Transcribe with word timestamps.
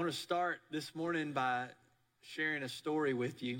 I 0.00 0.02
want 0.02 0.14
to 0.14 0.18
start 0.18 0.60
this 0.70 0.94
morning 0.94 1.32
by 1.32 1.66
sharing 2.22 2.62
a 2.62 2.70
story 2.70 3.12
with 3.12 3.42
you. 3.42 3.58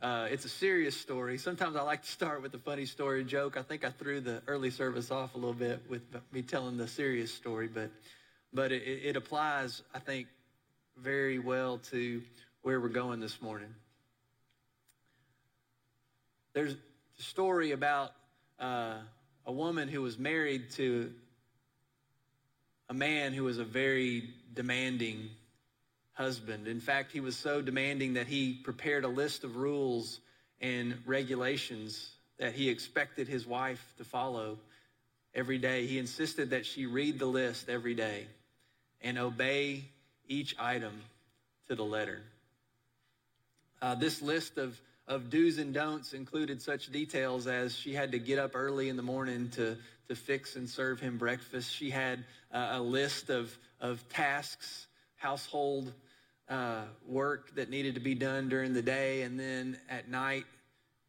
Uh, 0.00 0.26
it's 0.30 0.46
a 0.46 0.48
serious 0.48 0.96
story. 0.96 1.36
Sometimes 1.36 1.76
I 1.76 1.82
like 1.82 2.00
to 2.04 2.08
start 2.08 2.40
with 2.40 2.54
a 2.54 2.58
funny 2.58 2.86
story, 2.86 3.22
joke. 3.24 3.58
I 3.58 3.62
think 3.62 3.84
I 3.84 3.90
threw 3.90 4.22
the 4.22 4.40
early 4.46 4.70
service 4.70 5.10
off 5.10 5.34
a 5.34 5.36
little 5.36 5.52
bit 5.52 5.82
with 5.90 6.00
me 6.32 6.40
telling 6.40 6.78
the 6.78 6.88
serious 6.88 7.30
story, 7.30 7.68
but 7.68 7.90
but 8.54 8.72
it, 8.72 8.82
it 9.04 9.16
applies, 9.16 9.82
I 9.94 9.98
think, 9.98 10.28
very 10.96 11.38
well 11.38 11.76
to 11.90 12.22
where 12.62 12.80
we're 12.80 12.88
going 12.88 13.20
this 13.20 13.42
morning. 13.42 13.74
There's 16.54 16.72
a 16.72 17.22
story 17.22 17.72
about 17.72 18.12
uh, 18.58 18.94
a 19.44 19.52
woman 19.52 19.88
who 19.88 20.00
was 20.00 20.18
married 20.18 20.70
to 20.76 21.12
a 22.88 22.94
man 22.94 23.34
who 23.34 23.44
was 23.44 23.58
a 23.58 23.64
very 23.64 24.30
demanding 24.54 25.28
husband. 26.14 26.68
In 26.68 26.80
fact, 26.80 27.12
he 27.12 27.20
was 27.20 27.36
so 27.36 27.62
demanding 27.62 28.14
that 28.14 28.26
he 28.26 28.54
prepared 28.54 29.04
a 29.04 29.08
list 29.08 29.44
of 29.44 29.56
rules 29.56 30.20
and 30.60 30.94
regulations 31.06 32.10
that 32.38 32.54
he 32.54 32.68
expected 32.68 33.28
his 33.28 33.46
wife 33.46 33.94
to 33.98 34.04
follow 34.04 34.58
every 35.34 35.58
day. 35.58 35.86
He 35.86 35.98
insisted 35.98 36.50
that 36.50 36.66
she 36.66 36.86
read 36.86 37.18
the 37.18 37.26
list 37.26 37.68
every 37.68 37.94
day 37.94 38.26
and 39.00 39.18
obey 39.18 39.84
each 40.28 40.54
item 40.58 41.02
to 41.68 41.74
the 41.74 41.84
letter. 41.84 42.22
Uh, 43.80 43.94
this 43.94 44.22
list 44.22 44.58
of, 44.58 44.80
of 45.08 45.30
do's 45.30 45.58
and 45.58 45.74
don'ts 45.74 46.12
included 46.12 46.62
such 46.62 46.92
details 46.92 47.46
as 47.46 47.74
she 47.74 47.92
had 47.92 48.12
to 48.12 48.18
get 48.18 48.38
up 48.38 48.52
early 48.54 48.88
in 48.88 48.96
the 48.96 49.02
morning 49.02 49.50
to, 49.50 49.76
to 50.08 50.14
fix 50.14 50.56
and 50.56 50.68
serve 50.68 51.00
him 51.00 51.18
breakfast. 51.18 51.72
She 51.72 51.90
had 51.90 52.24
uh, 52.52 52.70
a 52.72 52.80
list 52.80 53.30
of, 53.30 53.56
of 53.80 54.06
tasks, 54.08 54.86
household 55.22 55.92
uh, 56.48 56.82
work 57.06 57.54
that 57.54 57.70
needed 57.70 57.94
to 57.94 58.00
be 58.00 58.14
done 58.14 58.48
during 58.48 58.74
the 58.74 58.82
day. 58.82 59.22
And 59.22 59.38
then 59.38 59.78
at 59.88 60.10
night, 60.10 60.44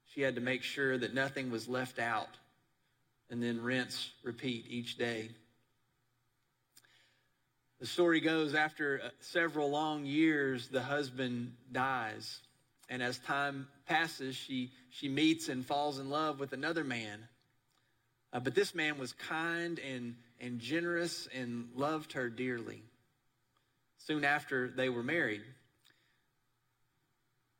she 0.06 0.22
had 0.22 0.36
to 0.36 0.42
make 0.42 0.62
sure 0.62 0.98
that 0.98 1.14
nothing 1.14 1.50
was 1.50 1.68
left 1.68 1.98
out. 1.98 2.30
And 3.32 3.42
then 3.42 3.62
rinse, 3.62 4.12
repeat 4.24 4.66
each 4.70 4.98
day. 4.98 5.30
The 7.80 7.88
story 7.88 8.20
goes 8.22 8.54
after 8.54 9.02
uh, 9.04 9.10
several 9.20 9.72
long 9.72 10.06
years, 10.06 10.68
the 10.68 10.82
husband 10.82 11.54
dies. 11.72 12.40
And 12.90 13.02
as 13.02 13.18
time 13.20 13.68
passes, 13.88 14.36
she, 14.36 14.72
she 14.92 15.10
meets 15.10 15.50
and 15.50 15.66
falls 15.66 15.98
in 15.98 16.10
love 16.10 16.40
with 16.40 16.54
another 16.54 16.84
man. 16.84 17.28
Uh, 18.32 18.40
but 18.40 18.54
this 18.54 18.76
man 18.76 19.00
was 19.00 19.14
kind 19.14 19.80
and, 19.80 20.16
and 20.40 20.60
generous 20.60 21.28
and 21.36 21.70
loved 21.76 22.14
her 22.14 22.30
dearly 22.30 22.84
soon 24.06 24.24
after 24.26 24.70
they 24.70 24.90
were 24.90 25.04
married. 25.04 25.42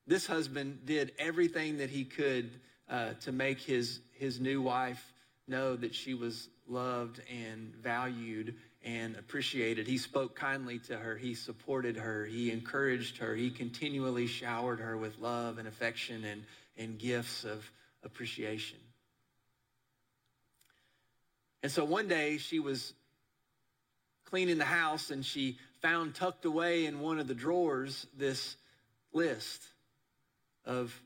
This 0.06 0.28
husband 0.28 0.86
did 0.86 1.14
everything 1.18 1.78
that 1.78 1.90
he 1.90 2.04
could 2.04 2.50
uh, 2.90 3.14
to 3.22 3.32
make 3.32 3.62
his, 3.62 4.02
his 4.14 4.40
new 4.40 4.62
wife 4.62 5.14
know 5.48 5.76
that 5.76 5.96
she 5.96 6.14
was 6.14 6.50
loved 6.68 7.22
and 7.32 7.74
valued 7.76 8.56
and 8.84 9.16
appreciated. 9.16 9.88
He 9.88 9.98
spoke 9.98 10.36
kindly 10.36 10.80
to 10.80 10.98
her. 10.98 11.16
He 11.16 11.34
supported 11.36 11.96
her. 11.98 12.26
He 12.26 12.52
encouraged 12.52 13.18
her. 13.20 13.34
He 13.34 13.50
continually 13.50 14.28
showered 14.28 14.80
her 14.80 14.98
with 14.98 15.18
love 15.20 15.58
and 15.58 15.68
affection 15.68 16.26
and, 16.26 16.44
and 16.78 17.00
gifts 17.00 17.46
of 17.46 17.64
appreciation. 18.04 18.80
And 21.62 21.72
so 21.72 21.86
one 21.86 22.10
day 22.10 22.38
she 22.38 22.60
was 22.60 22.94
cleaning 24.26 24.58
the 24.58 24.66
house 24.66 25.12
and 25.12 25.26
she 25.26 25.58
found 25.84 26.16
tucked 26.16 26.46
away 26.46 26.86
in 26.86 27.02
one 27.02 27.20
of 27.20 27.28
the 27.28 27.36
drawers 27.36 28.08
this 28.18 28.56
list 29.12 29.62
of 30.66 30.98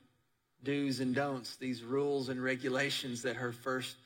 do's 0.62 1.00
and 1.00 1.16
don'ts, 1.16 1.56
these 1.56 1.82
rules 1.82 2.28
and 2.28 2.42
regulations 2.42 3.22
that 3.22 3.34
her 3.34 3.50
first 3.50 3.96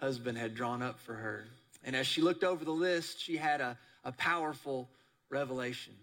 husband 0.00 0.38
had 0.38 0.54
drawn 0.54 0.80
up 0.80 1.00
for 1.00 1.14
her. 1.14 1.44
And 1.84 1.96
as 1.96 2.06
she 2.06 2.22
looked 2.22 2.44
over 2.44 2.64
the 2.64 2.70
list, 2.70 3.20
she 3.20 3.36
had 3.36 3.60
a, 3.60 3.76
a 4.04 4.12
powerful 4.12 4.88
revelation. 5.28 5.94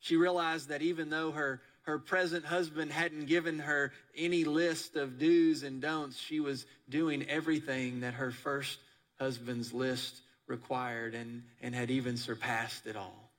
She 0.00 0.16
realized 0.16 0.68
that 0.68 0.82
even 0.82 1.08
though 1.08 1.32
her, 1.32 1.62
her 1.84 1.98
present 1.98 2.44
husband 2.44 2.92
hadn't 2.92 3.24
given 3.24 3.58
her 3.60 3.90
any 4.14 4.44
list 4.44 4.96
of 4.96 5.18
do's 5.18 5.62
and 5.62 5.80
don'ts, 5.80 6.18
she 6.18 6.40
was 6.40 6.66
doing 6.90 7.26
everything 7.26 8.00
that 8.00 8.14
her 8.14 8.32
first 8.32 8.78
husband's 9.18 9.72
list 9.72 10.21
required 10.46 11.14
and, 11.14 11.42
and 11.62 11.74
had 11.74 11.90
even 11.90 12.16
surpassed 12.16 12.86
it 12.86 12.96
all. 12.96 13.30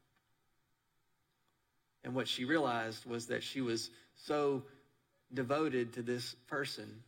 And 2.03 2.16
what 2.16 2.28
she 2.28 2.46
realized 2.46 3.06
was 3.06 3.28
that 3.28 3.44
she 3.44 3.62
was 3.62 3.90
so 4.25 4.64
devoted 5.34 5.94
to 5.94 6.02
this 6.02 6.36
person. 6.47 7.03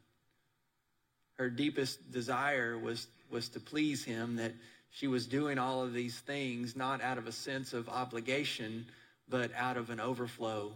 Her 1.37 1.49
deepest 1.49 2.11
desire 2.11 2.77
was, 2.77 3.07
was 3.29 3.49
to 3.49 3.59
please 3.59 4.03
him, 4.03 4.37
that 4.37 4.53
she 4.89 5.07
was 5.07 5.27
doing 5.27 5.57
all 5.57 5.83
of 5.83 5.93
these 5.93 6.17
things 6.19 6.75
not 6.75 7.01
out 7.01 7.17
of 7.17 7.27
a 7.27 7.31
sense 7.31 7.73
of 7.73 7.89
obligation, 7.89 8.85
but 9.27 9.51
out 9.55 9.75
of 9.75 9.89
an 9.89 9.99
overflow 9.99 10.71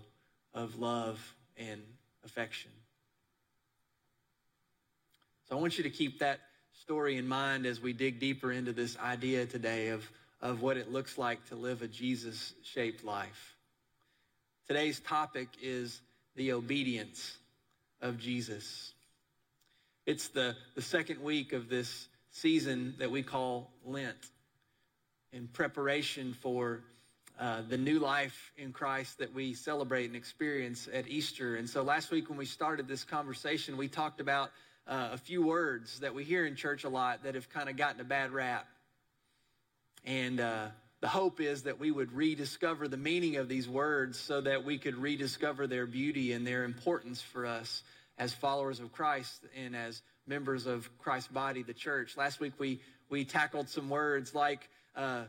of 0.54 0.78
love 0.78 1.20
and 1.56 1.82
affection. 2.26 2.72
So 5.48 5.58
I 5.58 5.62
want 5.62 5.78
you 5.78 5.84
to 5.86 5.90
keep 5.90 6.20
that 6.20 6.40
story 6.82 7.18
in 7.18 7.28
mind 7.28 7.66
as 7.66 7.82
we 7.82 7.92
dig 7.92 8.20
deeper 8.20 8.54
into 8.54 8.72
this 8.72 8.98
idea 9.00 9.46
today 9.46 9.90
of, 9.90 10.10
of 10.42 10.62
what 10.62 10.78
it 10.78 10.92
looks 10.92 11.18
like 11.18 11.44
to 11.50 11.56
live 11.56 11.82
a 11.82 11.88
Jesus 11.88 12.54
shaped 12.64 13.04
life. 13.04 13.56
Today's 14.66 15.02
topic 15.02 15.50
is 15.62 16.00
the 16.36 16.54
obedience 16.54 17.38
of 18.02 18.18
Jesus. 18.18 18.94
It's 20.06 20.30
the, 20.30 20.56
the 20.76 20.82
second 20.82 21.22
week 21.22 21.52
of 21.52 21.68
this 21.68 22.08
season 22.32 22.96
that 23.00 23.12
we 23.12 23.24
call 23.24 23.72
Lent 23.86 24.30
in 25.34 25.48
preparation 25.48 26.34
for 26.34 26.80
uh, 27.40 27.62
the 27.68 27.78
new 27.78 28.00
life 28.00 28.54
in 28.58 28.72
Christ 28.72 29.18
that 29.18 29.34
we 29.34 29.54
celebrate 29.54 30.06
and 30.06 30.16
experience 30.16 30.88
at 30.94 31.10
Easter. 31.10 31.58
And 31.58 31.70
so 31.70 31.84
last 31.84 32.10
week 32.10 32.30
when 32.30 32.38
we 32.38 32.46
started 32.46 32.88
this 32.88 33.04
conversation, 33.04 33.76
we 33.76 33.90
talked 33.90 34.22
about 34.22 34.52
uh, 34.90 35.10
a 35.14 35.18
few 35.18 35.46
words 35.46 36.00
that 36.00 36.16
we 36.16 36.24
hear 36.24 36.46
in 36.46 36.56
church 36.56 36.84
a 36.84 36.90
lot 36.90 37.24
that 37.24 37.36
have 37.36 37.48
kind 37.50 37.70
of 37.70 37.78
gotten 37.78 38.02
a 38.02 38.04
bad 38.04 38.32
rap. 38.32 38.68
And 40.04 40.40
uh, 40.40 40.68
the 41.00 41.08
hope 41.08 41.40
is 41.40 41.64
that 41.64 41.80
we 41.80 41.92
would 41.92 42.12
rediscover 42.12 42.88
the 42.88 42.98
meaning 42.98 43.36
of 43.36 43.48
these 43.48 43.70
words 43.70 44.20
so 44.20 44.42
that 44.42 44.66
we 44.66 44.80
could 44.80 44.96
rediscover 44.96 45.68
their 45.68 45.86
beauty 45.86 46.34
and 46.34 46.46
their 46.46 46.64
importance 46.64 47.22
for 47.22 47.46
us 47.46 47.84
as 48.18 48.34
followers 48.34 48.80
of 48.80 48.92
Christ 48.92 49.46
and 49.56 49.76
as 49.76 50.02
members 50.26 50.66
of 50.66 50.90
Christ's 50.98 51.32
body, 51.32 51.62
the 51.62 51.74
church. 51.74 52.18
Last 52.18 52.40
week 52.40 52.54
we, 52.58 52.82
we 53.10 53.26
tackled 53.26 53.70
some 53.70 53.90
words 53.90 54.34
like 54.34 54.68
uh, 54.96 55.26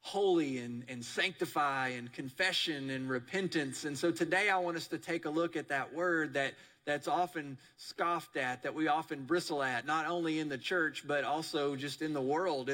holy 0.00 0.58
and, 0.58 0.84
and 0.88 1.04
sanctify 1.04 1.88
and 1.88 2.10
confession 2.10 2.88
and 2.88 3.10
repentance. 3.10 3.84
And 3.84 3.98
so 3.98 4.10
today 4.10 4.48
I 4.48 4.58
want 4.58 4.78
us 4.78 4.86
to 4.88 4.98
take 4.98 5.26
a 5.26 5.30
look 5.30 5.56
at 5.56 5.68
that 5.68 5.94
word 5.94 6.34
that 6.34 6.54
that's 6.86 7.08
often 7.08 7.58
scoffed 7.76 8.36
at, 8.36 8.62
that 8.64 8.74
we 8.74 8.88
often 8.88 9.24
bristle 9.24 9.62
at, 9.62 9.86
not 9.86 10.06
only 10.06 10.38
in 10.38 10.48
the 10.48 10.58
church, 10.58 11.04
but 11.06 11.24
also 11.24 11.76
just 11.76 12.02
in 12.02 12.12
the 12.12 12.20
world. 12.20 12.70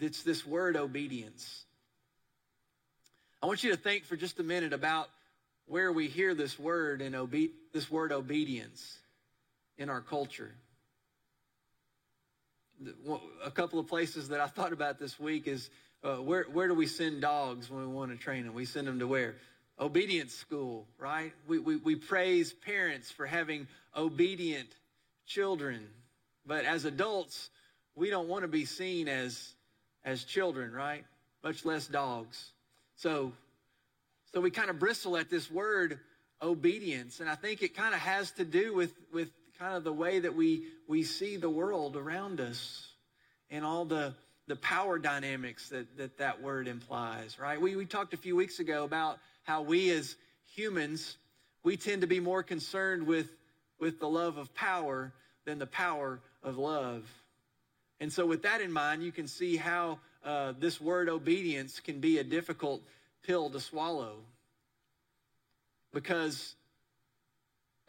It's 0.00 0.22
this 0.22 0.46
word 0.46 0.76
obedience. 0.76 1.64
I 3.42 3.46
want 3.46 3.62
you 3.62 3.70
to 3.70 3.76
think 3.76 4.04
for 4.04 4.16
just 4.16 4.38
a 4.40 4.42
minute 4.42 4.72
about 4.72 5.08
where 5.66 5.92
we 5.92 6.08
hear 6.08 6.34
this 6.34 6.58
word 6.58 7.02
and 7.02 7.14
obe- 7.14 7.50
this 7.72 7.90
word 7.90 8.12
obedience 8.12 8.98
in 9.78 9.88
our 9.88 10.00
culture. 10.00 10.52
A 13.44 13.50
couple 13.50 13.78
of 13.78 13.86
places 13.86 14.28
that 14.30 14.40
I 14.40 14.48
thought 14.48 14.72
about 14.72 14.98
this 14.98 15.18
week 15.20 15.46
is 15.46 15.70
uh, 16.02 16.16
where, 16.16 16.44
where 16.52 16.66
do 16.66 16.74
we 16.74 16.86
send 16.86 17.20
dogs 17.20 17.70
when 17.70 17.80
we 17.80 17.86
want 17.86 18.10
to 18.10 18.16
train 18.16 18.44
them? 18.44 18.54
We 18.54 18.64
send 18.64 18.88
them 18.88 18.98
to 18.98 19.06
where? 19.06 19.36
Obedience 19.78 20.34
school, 20.34 20.86
right? 20.98 21.32
We, 21.46 21.58
we, 21.58 21.76
we 21.76 21.96
praise 21.96 22.52
parents 22.52 23.10
for 23.10 23.26
having 23.26 23.66
obedient 23.96 24.68
children. 25.26 25.86
But 26.46 26.64
as 26.64 26.84
adults, 26.84 27.50
we 27.94 28.10
don't 28.10 28.28
want 28.28 28.42
to 28.42 28.48
be 28.48 28.64
seen 28.64 29.08
as, 29.08 29.52
as 30.04 30.24
children, 30.24 30.72
right? 30.72 31.04
Much 31.42 31.64
less 31.64 31.86
dogs. 31.86 32.50
So, 32.96 33.32
so 34.32 34.40
we 34.40 34.50
kind 34.50 34.70
of 34.70 34.78
bristle 34.78 35.16
at 35.16 35.30
this 35.30 35.50
word 35.50 35.98
obedience. 36.40 37.20
And 37.20 37.28
I 37.28 37.34
think 37.34 37.62
it 37.62 37.76
kind 37.76 37.94
of 37.94 38.00
has 38.00 38.30
to 38.32 38.44
do 38.44 38.74
with, 38.74 38.92
with 39.12 39.28
kind 39.58 39.76
of 39.76 39.84
the 39.84 39.92
way 39.92 40.20
that 40.20 40.34
we, 40.34 40.64
we 40.88 41.02
see 41.02 41.36
the 41.36 41.50
world 41.50 41.96
around 41.96 42.40
us 42.40 42.88
and 43.50 43.64
all 43.64 43.84
the, 43.84 44.14
the 44.48 44.56
power 44.56 44.98
dynamics 44.98 45.68
that 45.68 45.96
that, 45.96 46.18
that 46.18 46.42
word 46.42 46.66
implies, 46.66 47.38
right? 47.38 47.60
We, 47.60 47.76
we 47.76 47.86
talked 47.86 48.14
a 48.14 48.16
few 48.16 48.34
weeks 48.34 48.58
ago 48.58 48.84
about 48.84 49.18
how 49.42 49.62
we 49.62 49.90
as 49.90 50.16
humans, 50.54 51.16
we 51.62 51.76
tend 51.76 52.02
to 52.02 52.06
be 52.06 52.20
more 52.20 52.42
concerned 52.42 53.06
with, 53.06 53.28
with 53.78 54.00
the 54.00 54.08
love 54.08 54.36
of 54.38 54.54
power 54.54 55.12
than 55.44 55.58
the 55.58 55.66
power 55.66 56.20
of 56.42 56.58
love. 56.58 57.04
And 58.00 58.12
so, 58.12 58.26
with 58.26 58.42
that 58.42 58.60
in 58.60 58.72
mind, 58.72 59.02
you 59.02 59.12
can 59.12 59.28
see 59.28 59.56
how 59.56 59.98
uh, 60.24 60.54
this 60.58 60.80
word 60.80 61.08
obedience 61.08 61.80
can 61.80 62.00
be 62.00 62.18
a 62.18 62.24
difficult 62.24 62.82
pill 63.22 63.50
to 63.50 63.60
swallow 63.60 64.16
because 65.92 66.54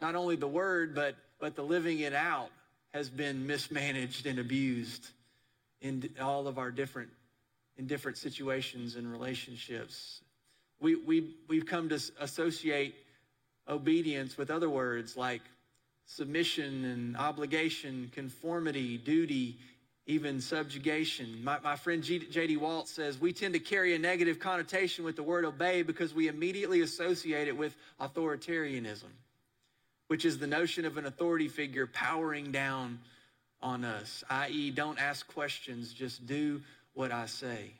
not 0.00 0.14
only 0.14 0.36
the 0.36 0.48
word, 0.48 0.94
but, 0.94 1.16
but 1.40 1.56
the 1.56 1.62
living 1.62 2.00
it 2.00 2.14
out 2.14 2.50
has 2.92 3.08
been 3.08 3.46
mismanaged 3.46 4.26
and 4.26 4.38
abused 4.38 5.08
in 5.80 6.08
all 6.20 6.46
of 6.46 6.58
our 6.58 6.70
different, 6.70 7.10
in 7.76 7.86
different 7.86 8.18
situations 8.18 8.96
and 8.96 9.10
relationships. 9.10 10.20
We, 10.84 10.96
we, 10.96 11.30
we've 11.48 11.64
come 11.64 11.88
to 11.88 11.98
associate 12.20 12.94
obedience 13.66 14.36
with 14.36 14.50
other 14.50 14.68
words 14.68 15.16
like 15.16 15.40
submission 16.04 16.84
and 16.84 17.16
obligation, 17.16 18.10
conformity, 18.14 18.98
duty, 18.98 19.56
even 20.06 20.42
subjugation. 20.42 21.42
My, 21.42 21.58
my 21.60 21.76
friend 21.76 22.02
J.D. 22.02 22.58
Walt 22.58 22.86
says 22.86 23.18
we 23.18 23.32
tend 23.32 23.54
to 23.54 23.60
carry 23.60 23.94
a 23.94 23.98
negative 23.98 24.38
connotation 24.38 25.06
with 25.06 25.16
the 25.16 25.22
word 25.22 25.46
obey 25.46 25.80
because 25.80 26.12
we 26.12 26.28
immediately 26.28 26.82
associate 26.82 27.48
it 27.48 27.56
with 27.56 27.74
authoritarianism, 27.98 29.08
which 30.08 30.26
is 30.26 30.38
the 30.38 30.46
notion 30.46 30.84
of 30.84 30.98
an 30.98 31.06
authority 31.06 31.48
figure 31.48 31.86
powering 31.86 32.52
down 32.52 32.98
on 33.62 33.86
us, 33.86 34.22
i.e., 34.28 34.70
don't 34.70 35.00
ask 35.00 35.26
questions, 35.28 35.94
just 35.94 36.26
do 36.26 36.60
what 36.92 37.10
I 37.10 37.24
say. 37.24 37.72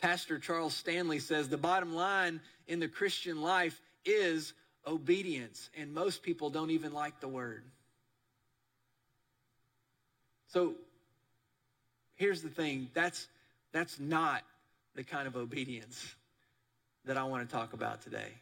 Pastor 0.00 0.38
Charles 0.38 0.74
Stanley 0.74 1.18
says 1.18 1.48
the 1.48 1.56
bottom 1.56 1.94
line 1.94 2.40
in 2.66 2.80
the 2.80 2.88
Christian 2.88 3.40
life 3.42 3.80
is 4.04 4.52
obedience, 4.86 5.70
and 5.76 5.92
most 5.92 6.22
people 6.22 6.50
don't 6.50 6.70
even 6.70 6.92
like 6.92 7.20
the 7.20 7.28
word. 7.28 7.64
So 10.48 10.74
here's 12.14 12.42
the 12.42 12.48
thing 12.48 12.88
that's, 12.94 13.28
that's 13.72 13.98
not 14.00 14.42
the 14.94 15.04
kind 15.04 15.26
of 15.26 15.36
obedience 15.36 16.14
that 17.04 17.16
I 17.16 17.24
want 17.24 17.48
to 17.48 17.54
talk 17.54 17.72
about 17.72 18.02
today. 18.02 18.32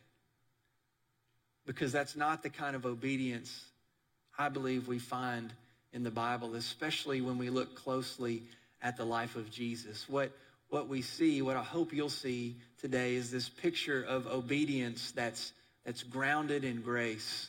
Because 1.67 1.91
that's 1.91 2.17
not 2.17 2.43
the 2.43 2.51
kind 2.51 2.77
of 2.77 2.87
obedience 2.87 3.65
I 4.39 4.49
believe 4.49 4.87
we 4.87 4.99
find 4.99 5.53
in 5.93 6.03
the 6.03 6.11
Bible, 6.11 6.55
especially 6.55 7.21
when 7.21 7.39
we 7.39 7.51
look 7.51 7.75
closely 7.75 8.43
at 8.83 8.97
the 8.97 9.05
life 9.05 9.35
of 9.35 9.51
Jesus. 9.51 10.09
What, 10.09 10.31
what 10.69 10.89
we 10.89 11.03
see, 11.03 11.43
what 11.43 11.57
I 11.57 11.63
hope 11.63 11.93
you'll 11.93 12.09
see 12.09 12.57
today, 12.81 13.15
is 13.15 13.31
this 13.31 13.49
picture 13.49 14.03
of 14.03 14.27
obedience 14.27 15.13
that's, 15.13 15.53
that's 15.85 16.03
grounded 16.03 16.65
in 16.65 16.83
grace 16.83 17.49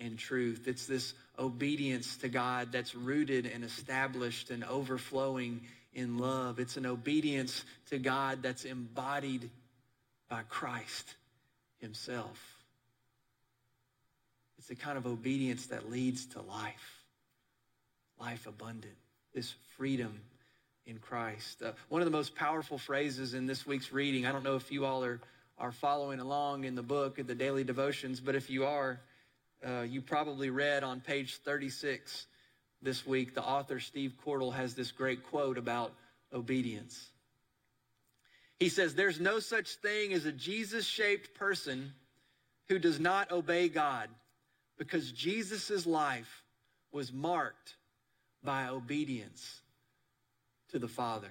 and 0.00 0.18
truth. 0.18 0.66
It's 0.66 0.86
this 0.86 1.14
obedience 1.38 2.16
to 2.18 2.28
God 2.28 2.72
that's 2.72 2.94
rooted 2.94 3.46
and 3.46 3.64
established 3.64 4.50
and 4.50 4.64
overflowing 4.64 5.60
in 5.94 6.18
love. 6.18 6.58
It's 6.58 6.76
an 6.76 6.86
obedience 6.86 7.64
to 7.90 7.98
God 7.98 8.42
that's 8.42 8.64
embodied 8.64 9.50
by 10.28 10.42
Christ 10.48 11.14
Himself. 11.80 12.38
It's 14.58 14.66
the 14.66 14.74
kind 14.74 14.98
of 14.98 15.06
obedience 15.06 15.66
that 15.66 15.90
leads 15.90 16.26
to 16.26 16.42
life, 16.42 17.04
life 18.20 18.46
abundant, 18.46 18.96
this 19.32 19.54
freedom 19.76 20.20
in 20.88 20.98
Christ. 20.98 21.62
Uh, 21.62 21.72
one 21.90 22.00
of 22.00 22.06
the 22.06 22.10
most 22.10 22.34
powerful 22.34 22.78
phrases 22.78 23.34
in 23.34 23.46
this 23.46 23.66
week's 23.66 23.92
reading, 23.92 24.24
I 24.24 24.32
don't 24.32 24.42
know 24.42 24.56
if 24.56 24.72
you 24.72 24.86
all 24.86 25.04
are, 25.04 25.20
are 25.58 25.70
following 25.70 26.18
along 26.18 26.64
in 26.64 26.74
the 26.74 26.82
book, 26.82 27.18
of 27.18 27.26
the 27.26 27.34
daily 27.34 27.62
devotions, 27.62 28.20
but 28.20 28.34
if 28.34 28.48
you 28.48 28.64
are, 28.64 28.98
uh, 29.64 29.82
you 29.82 30.00
probably 30.00 30.48
read 30.48 30.82
on 30.82 31.00
page 31.00 31.36
36 31.44 32.26
this 32.80 33.06
week, 33.06 33.34
the 33.34 33.42
author 33.42 33.78
Steve 33.80 34.14
Cordle 34.24 34.54
has 34.54 34.74
this 34.74 34.90
great 34.90 35.24
quote 35.24 35.58
about 35.58 35.92
obedience. 36.32 37.10
He 38.58 38.70
says, 38.70 38.94
There's 38.94 39.20
no 39.20 39.40
such 39.40 39.74
thing 39.74 40.14
as 40.14 40.24
a 40.24 40.32
Jesus 40.32 40.86
shaped 40.86 41.34
person 41.34 41.92
who 42.70 42.78
does 42.78 42.98
not 42.98 43.30
obey 43.30 43.68
God 43.68 44.08
because 44.78 45.12
Jesus' 45.12 45.86
life 45.86 46.44
was 46.92 47.12
marked 47.12 47.76
by 48.42 48.68
obedience 48.68 49.60
to 50.70 50.78
the 50.78 50.88
Father. 50.88 51.30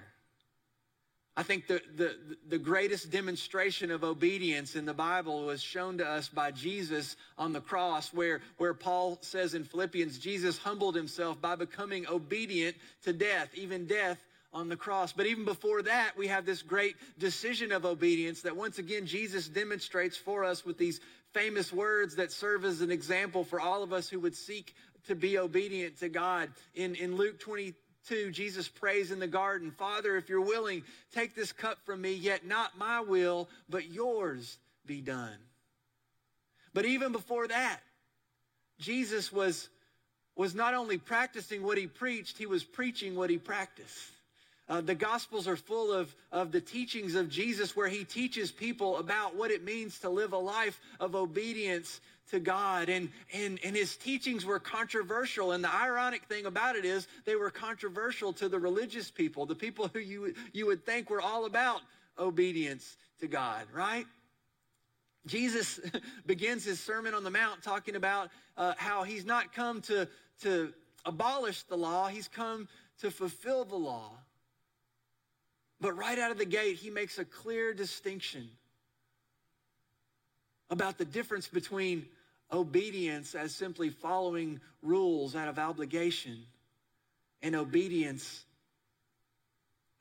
I 1.38 1.44
think 1.44 1.68
the, 1.68 1.80
the, 1.94 2.16
the 2.48 2.58
greatest 2.58 3.12
demonstration 3.12 3.92
of 3.92 4.02
obedience 4.02 4.74
in 4.74 4.84
the 4.84 4.92
Bible 4.92 5.46
was 5.46 5.62
shown 5.62 5.98
to 5.98 6.04
us 6.04 6.28
by 6.28 6.50
Jesus 6.50 7.14
on 7.38 7.52
the 7.52 7.60
cross, 7.60 8.12
where, 8.12 8.40
where 8.56 8.74
Paul 8.74 9.18
says 9.20 9.54
in 9.54 9.62
Philippians, 9.62 10.18
Jesus 10.18 10.58
humbled 10.58 10.96
himself 10.96 11.40
by 11.40 11.54
becoming 11.54 12.08
obedient 12.08 12.74
to 13.04 13.12
death, 13.12 13.50
even 13.54 13.86
death 13.86 14.18
on 14.52 14.68
the 14.68 14.74
cross. 14.74 15.12
But 15.12 15.26
even 15.26 15.44
before 15.44 15.82
that, 15.82 16.14
we 16.16 16.26
have 16.26 16.44
this 16.44 16.60
great 16.60 16.96
decision 17.20 17.70
of 17.70 17.84
obedience 17.84 18.42
that 18.42 18.56
once 18.56 18.80
again 18.80 19.06
Jesus 19.06 19.46
demonstrates 19.46 20.16
for 20.16 20.44
us 20.44 20.64
with 20.64 20.76
these 20.76 21.00
famous 21.34 21.72
words 21.72 22.16
that 22.16 22.32
serve 22.32 22.64
as 22.64 22.80
an 22.80 22.90
example 22.90 23.44
for 23.44 23.60
all 23.60 23.84
of 23.84 23.92
us 23.92 24.08
who 24.08 24.18
would 24.18 24.34
seek 24.34 24.74
to 25.06 25.14
be 25.14 25.38
obedient 25.38 26.00
to 26.00 26.08
God. 26.08 26.50
In, 26.74 26.96
in 26.96 27.16
Luke 27.16 27.38
20, 27.38 27.74
2, 28.08 28.30
Jesus 28.30 28.68
prays 28.68 29.10
in 29.10 29.18
the 29.18 29.26
garden, 29.26 29.70
Father, 29.70 30.16
if 30.16 30.28
you're 30.28 30.40
willing, 30.40 30.82
take 31.14 31.34
this 31.34 31.52
cup 31.52 31.78
from 31.84 32.00
me, 32.00 32.12
yet 32.12 32.46
not 32.46 32.78
my 32.78 33.00
will, 33.00 33.48
but 33.68 33.90
yours 33.90 34.58
be 34.86 35.00
done. 35.00 35.36
But 36.74 36.86
even 36.86 37.12
before 37.12 37.48
that, 37.48 37.80
Jesus 38.78 39.32
was, 39.32 39.68
was 40.36 40.54
not 40.54 40.74
only 40.74 40.98
practicing 40.98 41.62
what 41.62 41.78
he 41.78 41.86
preached, 41.86 42.38
he 42.38 42.46
was 42.46 42.64
preaching 42.64 43.14
what 43.14 43.30
he 43.30 43.38
practiced. 43.38 44.12
Uh, 44.68 44.82
the 44.82 44.94
Gospels 44.94 45.48
are 45.48 45.56
full 45.56 45.92
of, 45.92 46.14
of 46.30 46.52
the 46.52 46.60
teachings 46.60 47.14
of 47.14 47.30
Jesus 47.30 47.74
where 47.74 47.88
he 47.88 48.04
teaches 48.04 48.52
people 48.52 48.98
about 48.98 49.34
what 49.34 49.50
it 49.50 49.64
means 49.64 49.98
to 50.00 50.10
live 50.10 50.32
a 50.32 50.38
life 50.38 50.78
of 51.00 51.14
obedience 51.14 52.00
to 52.30 52.38
God. 52.38 52.90
And, 52.90 53.08
and, 53.32 53.58
and 53.64 53.74
his 53.74 53.96
teachings 53.96 54.44
were 54.44 54.58
controversial. 54.58 55.52
And 55.52 55.64
the 55.64 55.74
ironic 55.74 56.24
thing 56.24 56.44
about 56.44 56.76
it 56.76 56.84
is 56.84 57.08
they 57.24 57.36
were 57.36 57.50
controversial 57.50 58.32
to 58.34 58.48
the 58.48 58.58
religious 58.58 59.10
people, 59.10 59.46
the 59.46 59.54
people 59.54 59.88
who 59.88 60.00
you, 60.00 60.34
you 60.52 60.66
would 60.66 60.84
think 60.84 61.08
were 61.08 61.22
all 61.22 61.46
about 61.46 61.80
obedience 62.18 62.96
to 63.20 63.26
God, 63.26 63.64
right? 63.72 64.06
Jesus 65.26 65.80
begins 66.26 66.64
his 66.64 66.78
Sermon 66.78 67.14
on 67.14 67.24
the 67.24 67.30
Mount 67.30 67.62
talking 67.62 67.96
about 67.96 68.28
uh, 68.56 68.74
how 68.76 69.02
he's 69.02 69.24
not 69.24 69.54
come 69.54 69.80
to, 69.82 70.06
to 70.42 70.74
abolish 71.04 71.62
the 71.64 71.76
law, 71.76 72.08
he's 72.08 72.28
come 72.28 72.68
to 73.00 73.10
fulfill 73.10 73.64
the 73.64 73.76
law. 73.76 74.12
But 75.80 75.96
right 75.96 76.18
out 76.18 76.30
of 76.30 76.38
the 76.38 76.44
gate, 76.44 76.76
he 76.76 76.90
makes 76.90 77.18
a 77.18 77.24
clear 77.24 77.72
distinction 77.72 78.48
about 80.70 80.98
the 80.98 81.04
difference 81.04 81.48
between 81.48 82.06
obedience 82.52 83.34
as 83.34 83.54
simply 83.54 83.90
following 83.90 84.60
rules 84.82 85.36
out 85.36 85.48
of 85.48 85.58
obligation, 85.58 86.44
and 87.42 87.54
obedience 87.54 88.44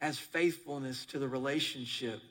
as 0.02 0.18
faithfulness 0.18 1.06
to 1.06 1.20
the 1.20 1.28
relationship 1.28 2.22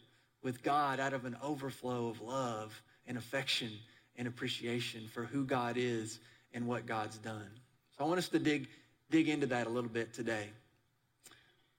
with 0.42 0.62
God 0.62 1.00
out 1.00 1.12
of 1.12 1.24
an 1.24 1.36
overflow 1.42 2.08
of 2.08 2.20
love 2.20 2.80
and 3.06 3.18
affection 3.18 3.70
and 4.16 4.26
appreciation 4.28 5.08
for 5.08 5.24
who 5.24 5.44
God 5.44 5.76
is 5.76 6.18
and 6.54 6.66
what 6.66 6.86
God's 6.86 7.18
done. 7.18 7.50
So 7.96 8.04
I 8.04 8.08
want 8.08 8.18
us 8.18 8.28
to 8.30 8.38
dig, 8.38 8.68
dig 9.10 9.28
into 9.28 9.46
that 9.46 9.66
a 9.66 9.70
little 9.70 9.90
bit 9.90 10.12
today. 10.12 10.48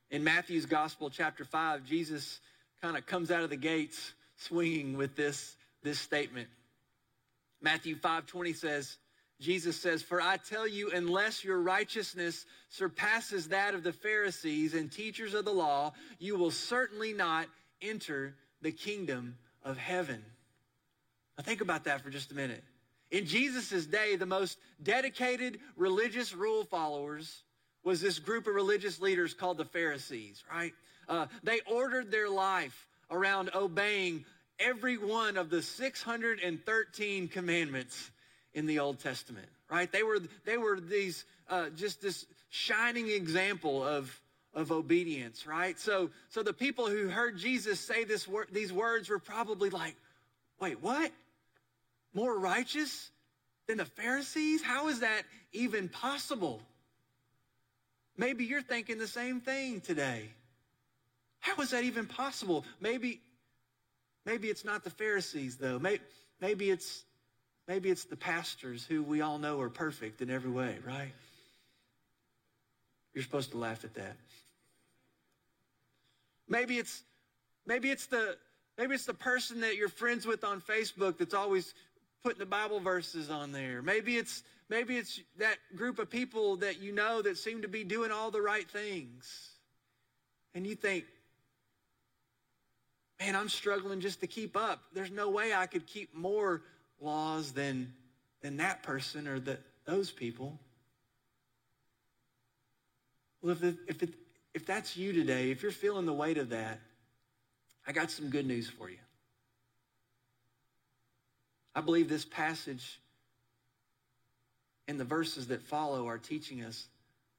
In 0.09 0.23
Matthew's 0.23 0.65
Gospel, 0.65 1.09
chapter 1.09 1.43
5, 1.43 1.83
Jesus 1.83 2.39
kind 2.81 2.97
of 2.97 3.05
comes 3.05 3.31
out 3.31 3.43
of 3.43 3.49
the 3.49 3.57
gates 3.57 4.13
swinging 4.37 4.97
with 4.97 5.15
this, 5.15 5.55
this 5.83 5.99
statement. 5.99 6.47
Matthew 7.61 7.95
5:20 7.95 8.55
says, 8.55 8.97
Jesus 9.39 9.79
says, 9.79 10.01
For 10.01 10.21
I 10.21 10.37
tell 10.37 10.67
you, 10.67 10.91
unless 10.91 11.43
your 11.43 11.59
righteousness 11.61 12.45
surpasses 12.69 13.49
that 13.49 13.75
of 13.75 13.83
the 13.83 13.93
Pharisees 13.93 14.73
and 14.73 14.91
teachers 14.91 15.33
of 15.33 15.45
the 15.45 15.53
law, 15.53 15.93
you 16.17 16.37
will 16.37 16.51
certainly 16.51 17.13
not 17.13 17.47
enter 17.81 18.35
the 18.61 18.71
kingdom 18.71 19.37
of 19.63 19.77
heaven. 19.77 20.23
Now, 21.37 21.43
think 21.43 21.61
about 21.61 21.83
that 21.83 22.01
for 22.01 22.09
just 22.09 22.31
a 22.31 22.35
minute. 22.35 22.63
In 23.11 23.25
Jesus' 23.25 23.85
day, 23.85 24.15
the 24.15 24.25
most 24.25 24.57
dedicated 24.81 25.59
religious 25.75 26.33
rule 26.33 26.63
followers 26.63 27.43
was 27.87 28.01
this 28.01 28.19
group 28.19 28.47
of 28.47 28.53
religious 28.53 28.99
leaders 28.99 29.33
called 29.33 29.57
the 29.57 29.63
Pharisees, 29.63 30.43
right? 30.51 30.73
Uh, 31.07 31.25
they 31.41 31.61
ordered 31.71 32.11
their 32.11 32.29
life 32.29 32.85
around 33.09 33.49
obeying 33.55 34.25
every 34.59 34.97
one 34.97 35.37
of 35.37 35.49
the 35.49 35.61
613 35.61 37.27
commandments 37.29 38.11
in 38.53 38.65
the 38.65 38.79
Old 38.79 38.99
Testament, 38.99 39.47
right? 39.71 39.89
They 39.89 40.03
were, 40.03 40.19
they 40.43 40.57
were 40.57 40.81
these, 40.81 41.23
uh, 41.49 41.69
just 41.77 42.01
this 42.01 42.25
shining 42.49 43.07
example 43.07 43.85
of, 43.85 44.13
of 44.53 44.73
obedience, 44.73 45.47
right? 45.47 45.79
So, 45.79 46.09
so 46.27 46.43
the 46.43 46.51
people 46.51 46.89
who 46.89 47.07
heard 47.07 47.37
Jesus 47.37 47.79
say 47.79 48.03
this 48.03 48.27
wor- 48.27 48.47
these 48.51 48.73
words 48.73 49.07
were 49.07 49.17
probably 49.17 49.69
like, 49.69 49.95
wait, 50.59 50.83
what? 50.83 51.09
More 52.13 52.37
righteous 52.37 53.11
than 53.65 53.77
the 53.77 53.85
Pharisees? 53.85 54.61
How 54.61 54.89
is 54.89 54.99
that 54.99 55.21
even 55.53 55.87
possible? 55.87 56.61
Maybe 58.17 58.45
you're 58.45 58.61
thinking 58.61 58.97
the 58.97 59.07
same 59.07 59.39
thing 59.39 59.79
today. 59.81 60.29
How 61.39 61.61
is 61.61 61.69
that 61.69 61.83
even 61.83 62.07
possible? 62.07 62.65
Maybe, 62.81 63.21
maybe 64.25 64.47
it's 64.47 64.65
not 64.65 64.83
the 64.83 64.89
Pharisees, 64.89 65.57
though. 65.57 65.77
Maybe, 65.77 66.01
maybe 66.41 66.69
it's 66.69 67.03
maybe 67.67 67.89
it's 67.89 68.05
the 68.05 68.15
pastors 68.15 68.85
who 68.85 69.03
we 69.03 69.21
all 69.21 69.37
know 69.37 69.59
are 69.61 69.69
perfect 69.69 70.21
in 70.21 70.29
every 70.29 70.51
way, 70.51 70.77
right? 70.85 71.13
You're 73.13 73.23
supposed 73.23 73.51
to 73.51 73.57
laugh 73.57 73.83
at 73.83 73.93
that. 73.95 74.15
Maybe 76.47 76.77
it's 76.77 77.03
maybe 77.65 77.91
it's 77.91 78.07
the 78.07 78.37
maybe 78.77 78.95
it's 78.95 79.05
the 79.05 79.13
person 79.13 79.61
that 79.61 79.75
you're 79.75 79.89
friends 79.89 80.25
with 80.25 80.43
on 80.43 80.61
Facebook 80.61 81.17
that's 81.17 81.33
always 81.33 81.73
putting 82.23 82.39
the 82.39 82.45
Bible 82.45 82.79
verses 82.79 83.29
on 83.29 83.51
there. 83.51 83.81
Maybe 83.81 84.17
it's 84.17 84.43
maybe 84.69 84.97
it's 84.97 85.19
that 85.37 85.57
group 85.75 85.99
of 85.99 86.09
people 86.09 86.57
that 86.57 86.81
you 86.81 86.91
know 86.91 87.21
that 87.21 87.37
seem 87.37 87.61
to 87.61 87.67
be 87.67 87.83
doing 87.83 88.11
all 88.11 88.31
the 88.31 88.41
right 88.41 88.69
things. 88.69 89.49
And 90.53 90.65
you 90.65 90.75
think, 90.75 91.05
man, 93.19 93.35
I'm 93.35 93.49
struggling 93.49 93.99
just 93.99 94.21
to 94.21 94.27
keep 94.27 94.57
up. 94.57 94.81
There's 94.93 95.11
no 95.11 95.29
way 95.29 95.53
I 95.53 95.65
could 95.65 95.85
keep 95.85 96.15
more 96.15 96.63
laws 96.99 97.51
than 97.51 97.93
than 98.41 98.57
that 98.57 98.83
person 98.83 99.27
or 99.27 99.39
that 99.41 99.59
those 99.85 100.11
people. 100.11 100.59
Well, 103.41 103.51
if, 103.53 103.63
it, 103.63 103.75
if, 103.87 104.03
it, 104.03 104.13
if 104.53 104.65
that's 104.65 104.97
you 104.97 105.13
today, 105.13 105.51
if 105.51 105.63
you're 105.63 105.71
feeling 105.71 106.05
the 106.05 106.13
weight 106.13 106.37
of 106.37 106.49
that, 106.49 106.79
I 107.87 107.91
got 107.91 108.11
some 108.11 108.29
good 108.29 108.45
news 108.45 108.69
for 108.69 108.89
you. 108.89 108.97
I 111.73 111.81
believe 111.81 112.09
this 112.09 112.25
passage 112.25 112.99
and 114.87 114.99
the 114.99 115.05
verses 115.05 115.47
that 115.47 115.61
follow 115.61 116.07
are 116.07 116.17
teaching 116.17 116.63
us 116.63 116.87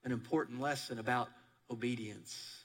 an 0.04 0.12
important 0.12 0.60
lesson 0.60 0.98
about 0.98 1.28
obedience. 1.70 2.62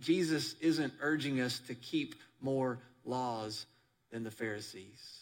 Jesus 0.00 0.54
isn't 0.60 0.92
urging 1.00 1.40
us 1.40 1.60
to 1.66 1.74
keep 1.74 2.14
more 2.40 2.78
laws 3.04 3.66
than 4.10 4.24
the 4.24 4.30
Pharisees. 4.30 5.20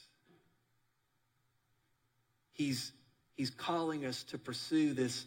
He's, 2.52 2.92
he's 3.34 3.50
calling 3.50 4.04
us 4.04 4.22
to 4.24 4.38
pursue 4.38 4.94
this 4.94 5.26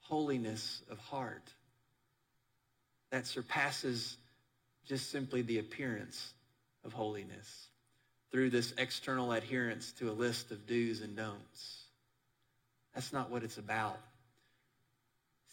holiness 0.00 0.82
of 0.90 0.98
heart 0.98 1.52
that 3.10 3.26
surpasses 3.26 4.16
just 4.86 5.10
simply 5.10 5.42
the 5.42 5.58
appearance 5.58 6.32
of 6.84 6.92
holiness 6.92 7.68
through 8.30 8.50
this 8.50 8.72
external 8.78 9.32
adherence 9.32 9.92
to 9.92 10.10
a 10.10 10.12
list 10.12 10.50
of 10.50 10.66
do's 10.66 11.02
and 11.02 11.14
don'ts. 11.14 11.81
That's 12.94 13.12
not 13.12 13.30
what 13.30 13.42
it's 13.42 13.58
about. 13.58 13.98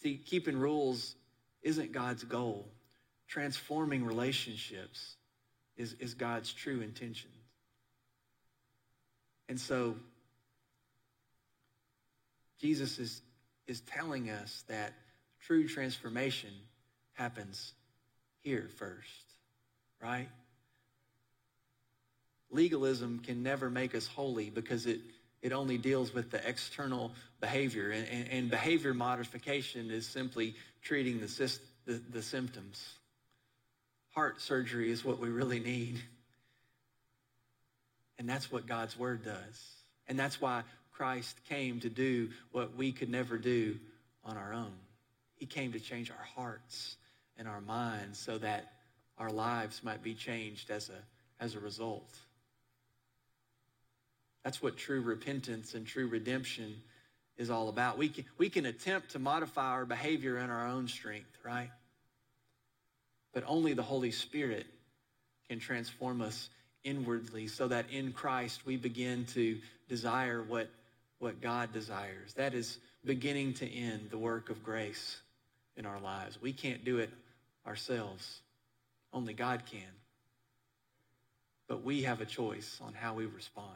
See, 0.02 0.16
keeping 0.16 0.56
rules 0.58 1.14
isn't 1.62 1.92
God's 1.92 2.24
goal. 2.24 2.68
Transforming 3.28 4.04
relationships 4.04 5.16
is, 5.76 5.94
is 6.00 6.14
God's 6.14 6.52
true 6.52 6.80
intention. 6.80 7.30
And 9.48 9.58
so, 9.58 9.96
Jesus 12.60 12.98
is, 12.98 13.22
is 13.66 13.80
telling 13.80 14.30
us 14.30 14.64
that 14.68 14.92
true 15.40 15.66
transformation 15.66 16.50
happens 17.14 17.72
here 18.42 18.68
first, 18.76 19.34
right? 20.02 20.28
Legalism 22.50 23.20
can 23.20 23.42
never 23.42 23.70
make 23.70 23.94
us 23.94 24.06
holy 24.06 24.50
because 24.50 24.86
it, 24.86 25.00
it 25.42 25.52
only 25.52 25.78
deals 25.78 26.12
with 26.12 26.30
the 26.30 26.46
external 26.46 27.12
behavior. 27.40 27.90
And, 27.90 28.06
and, 28.08 28.28
and 28.28 28.50
behavior 28.50 28.92
modification 28.94 29.90
is 29.90 30.06
simply 30.06 30.54
treating 30.82 31.20
the, 31.20 31.58
the, 31.86 32.00
the 32.12 32.22
symptoms. 32.22 32.94
Heart 34.14 34.40
surgery 34.40 34.90
is 34.90 35.04
what 35.04 35.18
we 35.18 35.28
really 35.28 35.60
need. 35.60 36.00
And 38.18 38.28
that's 38.28 38.52
what 38.52 38.66
God's 38.66 38.98
word 38.98 39.24
does. 39.24 39.70
And 40.08 40.18
that's 40.18 40.40
why 40.40 40.62
Christ 40.92 41.38
came 41.48 41.80
to 41.80 41.88
do 41.88 42.28
what 42.52 42.76
we 42.76 42.92
could 42.92 43.08
never 43.08 43.38
do 43.38 43.78
on 44.24 44.36
our 44.36 44.52
own. 44.52 44.74
He 45.36 45.46
came 45.46 45.72
to 45.72 45.80
change 45.80 46.10
our 46.10 46.26
hearts 46.36 46.96
and 47.38 47.48
our 47.48 47.62
minds 47.62 48.18
so 48.18 48.36
that 48.38 48.72
our 49.16 49.30
lives 49.30 49.82
might 49.82 50.02
be 50.02 50.14
changed 50.14 50.70
as 50.70 50.90
a, 50.90 51.42
as 51.42 51.54
a 51.54 51.60
result. 51.60 52.14
That's 54.44 54.62
what 54.62 54.76
true 54.76 55.02
repentance 55.02 55.74
and 55.74 55.86
true 55.86 56.06
redemption 56.06 56.76
is 57.36 57.50
all 57.50 57.68
about. 57.68 57.98
We 57.98 58.08
can, 58.08 58.24
we 58.38 58.48
can 58.48 58.66
attempt 58.66 59.12
to 59.12 59.18
modify 59.18 59.70
our 59.70 59.84
behavior 59.84 60.38
in 60.38 60.50
our 60.50 60.66
own 60.66 60.88
strength, 60.88 61.36
right? 61.44 61.70
But 63.32 63.44
only 63.46 63.74
the 63.74 63.82
Holy 63.82 64.10
Spirit 64.10 64.66
can 65.48 65.58
transform 65.58 66.20
us 66.22 66.48
inwardly 66.84 67.46
so 67.46 67.68
that 67.68 67.90
in 67.90 68.12
Christ 68.12 68.64
we 68.64 68.76
begin 68.76 69.26
to 69.26 69.58
desire 69.88 70.42
what 70.42 70.70
what 71.20 71.40
God 71.40 71.72
desires. 71.72 72.34
That 72.34 72.54
is 72.54 72.78
beginning 73.04 73.54
to 73.54 73.70
end 73.70 74.08
the 74.10 74.18
work 74.18 74.50
of 74.50 74.64
grace 74.64 75.18
in 75.76 75.86
our 75.86 76.00
lives. 76.00 76.40
We 76.42 76.52
can't 76.52 76.84
do 76.84 76.98
it 76.98 77.10
ourselves. 77.66 78.40
Only 79.12 79.34
God 79.34 79.62
can. 79.70 79.82
But 81.68 81.84
we 81.84 82.02
have 82.02 82.20
a 82.20 82.26
choice 82.26 82.80
on 82.82 82.94
how 82.94 83.14
we 83.14 83.26
respond. 83.26 83.68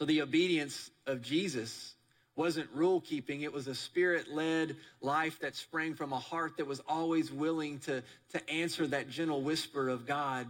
So 0.00 0.06
the 0.06 0.22
obedience 0.22 0.90
of 1.06 1.20
Jesus 1.20 1.94
wasn't 2.34 2.70
rule 2.74 3.02
keeping, 3.02 3.42
it 3.42 3.52
was 3.52 3.66
a 3.66 3.74
spirit 3.74 4.32
led 4.32 4.76
life 5.02 5.38
that 5.40 5.54
sprang 5.54 5.94
from 5.94 6.14
a 6.14 6.18
heart 6.18 6.56
that 6.56 6.66
was 6.66 6.80
always 6.88 7.30
willing 7.30 7.80
to, 7.80 8.02
to 8.32 8.50
answer 8.50 8.86
that 8.86 9.10
gentle 9.10 9.42
whisper 9.42 9.90
of 9.90 10.06
God 10.06 10.46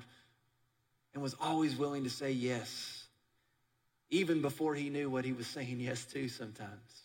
and 1.13 1.21
was 1.21 1.35
always 1.41 1.75
willing 1.75 2.05
to 2.05 2.11
say 2.11 2.31
yes 2.31 3.09
even 4.09 4.41
before 4.41 4.77
he 4.77 4.89
knew 4.89 5.11
what 5.11 5.25
he 5.25 5.33
was 5.33 5.49
saying 5.49 5.81
yes 5.81 6.05
to 6.05 6.29
sometimes. 6.29 7.03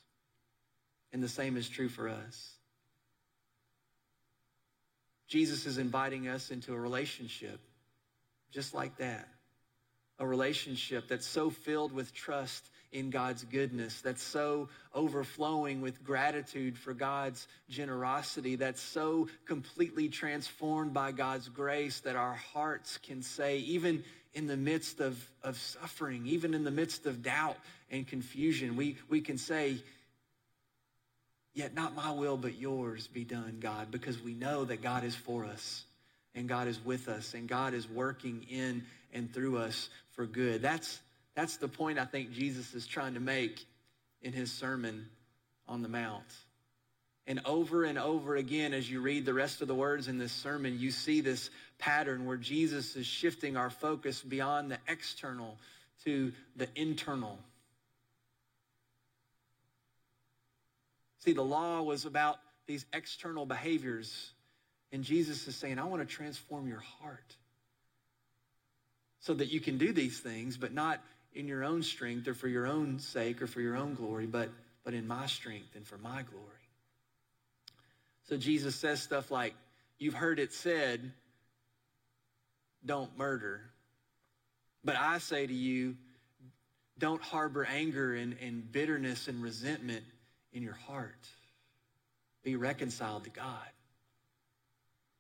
And 1.14 1.24
the 1.24 1.28
same 1.28 1.58
is 1.58 1.68
true 1.68 1.90
for 1.90 2.08
us. 2.08 2.52
Jesus 5.28 5.66
is 5.66 5.80
inviting 5.80 6.28
us 6.28 6.52
into 6.52 6.76
a 6.76 6.80
relationship 6.80 7.60
just 8.52 8.76
like 8.76 8.98
that. 8.98 9.28
A 10.20 10.26
relationship 10.26 11.08
that's 11.08 11.28
so 11.28 11.50
filled 11.50 11.92
with 11.92 12.14
trust 12.14 12.70
in 12.92 13.10
God's 13.10 13.44
goodness, 13.44 14.00
that's 14.02 14.24
so 14.24 14.70
overflowing 14.94 15.82
with 15.82 16.04
gratitude 16.04 16.78
for 16.78 16.94
God's 16.94 17.46
generosity, 17.70 18.56
that's 18.56 18.82
so 18.82 19.28
completely 19.46 20.08
transformed 20.08 20.94
by 20.94 21.12
God's 21.12 21.50
grace 21.50 22.00
that 22.02 22.16
our 22.16 22.36
hearts 22.36 22.98
can 23.00 23.22
say, 23.22 23.58
even 23.58 24.04
in 24.34 24.48
the 24.48 24.56
midst 24.56 25.02
of, 25.02 25.18
of 25.44 25.58
suffering, 25.58 26.26
even 26.28 26.54
in 26.54 26.64
the 26.64 26.72
midst 26.72 27.06
of 27.06 27.22
doubt 27.22 27.58
and 27.92 28.08
confusion, 28.08 28.78
we, 28.78 28.98
we 29.10 29.20
can 29.22 29.38
say, 29.38 29.78
Yet 31.54 31.74
not 31.74 31.96
my 31.96 32.12
will, 32.12 32.36
but 32.36 32.60
yours 32.60 33.08
be 33.08 33.24
done, 33.24 33.60
God, 33.62 33.90
because 33.90 34.22
we 34.22 34.34
know 34.34 34.66
that 34.66 34.82
God 34.82 35.06
is 35.06 35.16
for 35.16 35.46
us 35.46 35.86
and 36.36 36.48
God 36.48 36.68
is 36.68 36.84
with 36.84 37.08
us 37.08 37.34
and 37.34 37.48
God 37.48 37.74
is 37.74 37.90
working 37.90 38.46
in 38.50 38.84
and 39.14 39.34
through 39.34 39.58
us 39.58 39.90
for 40.12 40.26
good. 40.26 40.62
That's, 40.62 41.00
that's 41.34 41.58
the 41.58 41.68
point 41.68 41.98
I 41.98 42.06
think 42.06 42.32
Jesus 42.32 42.74
is 42.74 42.86
trying 42.86 43.16
to 43.16 43.20
make 43.20 43.66
in 44.22 44.34
his 44.34 44.52
Sermon 44.52 45.08
on 45.68 45.82
the 45.82 45.90
Mount. 45.90 46.24
And 47.28 47.42
over 47.46 47.86
and 47.86 47.98
over 47.98 48.36
again, 48.36 48.74
as 48.74 48.90
you 48.90 49.02
read 49.02 49.26
the 49.26 49.34
rest 49.34 49.62
of 49.62 49.68
the 49.68 49.74
words 49.74 50.08
in 50.08 50.20
this 50.20 50.32
sermon, 50.32 50.78
you 50.80 50.92
see 50.92 51.22
this 51.22 51.50
pattern 51.80 52.26
where 52.26 52.38
Jesus 52.38 52.96
is 52.96 53.08
shifting 53.08 53.58
our 53.58 53.72
focus 53.72 54.22
beyond 54.22 54.70
the 54.70 54.78
external 54.88 55.58
to 56.04 56.32
the 56.56 56.68
internal. 56.76 57.40
See, 61.20 61.34
the 61.34 61.44
law 61.44 61.82
was 61.82 62.06
about 62.06 62.38
these 62.68 62.86
external 62.94 63.48
behaviors, 63.48 64.32
and 64.96 65.04
Jesus 65.04 65.46
is 65.46 65.58
saying, 65.58 65.78
I 65.78 65.84
want 65.84 66.08
to 66.08 66.16
transform 66.16 66.70
your 66.70 66.80
heart 66.80 67.36
so 69.20 69.34
that 69.34 69.52
you 69.52 69.60
can 69.60 69.78
do 69.78 69.92
these 69.92 70.22
things, 70.22 70.56
but 70.56 70.74
not 70.74 71.02
in 71.34 71.50
your 71.50 71.66
own 71.66 71.84
strength 71.84 72.30
or 72.30 72.34
for 72.34 72.48
your 72.48 72.66
own 72.66 73.00
sake 73.00 73.42
or 73.42 73.48
for 73.48 73.60
your 73.60 73.76
own 73.76 73.94
glory, 73.94 74.26
but, 74.26 74.50
but 74.86 74.94
in 74.94 75.06
my 75.06 75.26
strength 75.26 75.76
and 75.76 75.86
for 75.86 75.98
my 75.98 76.22
glory. 76.22 76.48
So 78.30 78.38
Jesus 78.38 78.74
says 78.76 79.02
stuff 79.02 79.32
like, 79.32 79.54
You've 79.98 80.14
heard 80.14 80.40
it 80.40 80.54
said, 80.54 81.12
don't 82.86 83.18
murder. 83.18 83.60
But 84.86 84.96
I 84.96 85.18
say 85.18 85.46
to 85.46 85.54
you, 85.54 85.96
don't 86.98 87.22
harbor 87.22 87.66
anger 87.66 88.14
and, 88.14 88.38
and 88.42 88.72
bitterness 88.72 89.28
and 89.28 89.44
resentment 89.44 90.06
in 90.54 90.64
your 90.64 90.74
heart. 90.74 91.28
Be 92.44 92.56
reconciled 92.56 93.26
to 93.26 93.30
God. 93.30 93.75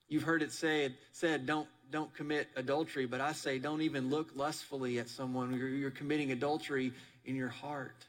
You've 0.07 0.23
heard 0.23 0.41
it 0.41 0.51
said, 0.51 0.95
said 1.11 1.45
don't, 1.45 1.67
don't 1.91 2.13
commit 2.13 2.47
adultery, 2.55 3.05
but 3.05 3.21
I 3.21 3.31
say 3.31 3.59
don't 3.59 3.81
even 3.81 4.09
look 4.09 4.29
lustfully 4.35 4.99
at 4.99 5.09
someone. 5.09 5.57
You're, 5.57 5.69
you're 5.69 5.91
committing 5.91 6.31
adultery 6.31 6.93
in 7.25 7.35
your 7.35 7.49
heart. 7.49 8.05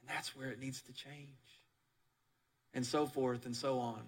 And 0.00 0.16
that's 0.16 0.36
where 0.36 0.48
it 0.48 0.60
needs 0.60 0.80
to 0.82 0.92
change 0.92 1.28
and 2.74 2.84
so 2.86 3.06
forth 3.06 3.46
and 3.46 3.56
so 3.56 3.78
on. 3.78 4.02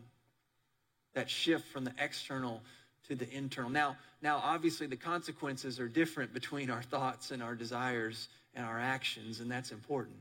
that 1.14 1.28
shift 1.28 1.66
from 1.68 1.84
the 1.84 1.92
external 1.98 2.62
to 3.08 3.14
the 3.14 3.28
internal. 3.30 3.70
Now, 3.70 3.96
now 4.22 4.40
obviously 4.42 4.86
the 4.86 4.96
consequences 4.96 5.80
are 5.80 5.88
different 5.88 6.32
between 6.32 6.70
our 6.70 6.82
thoughts 6.82 7.30
and 7.30 7.42
our 7.42 7.54
desires 7.54 8.28
and 8.54 8.64
our 8.64 8.78
actions, 8.78 9.40
and 9.40 9.50
that's 9.50 9.72
important. 9.72 10.16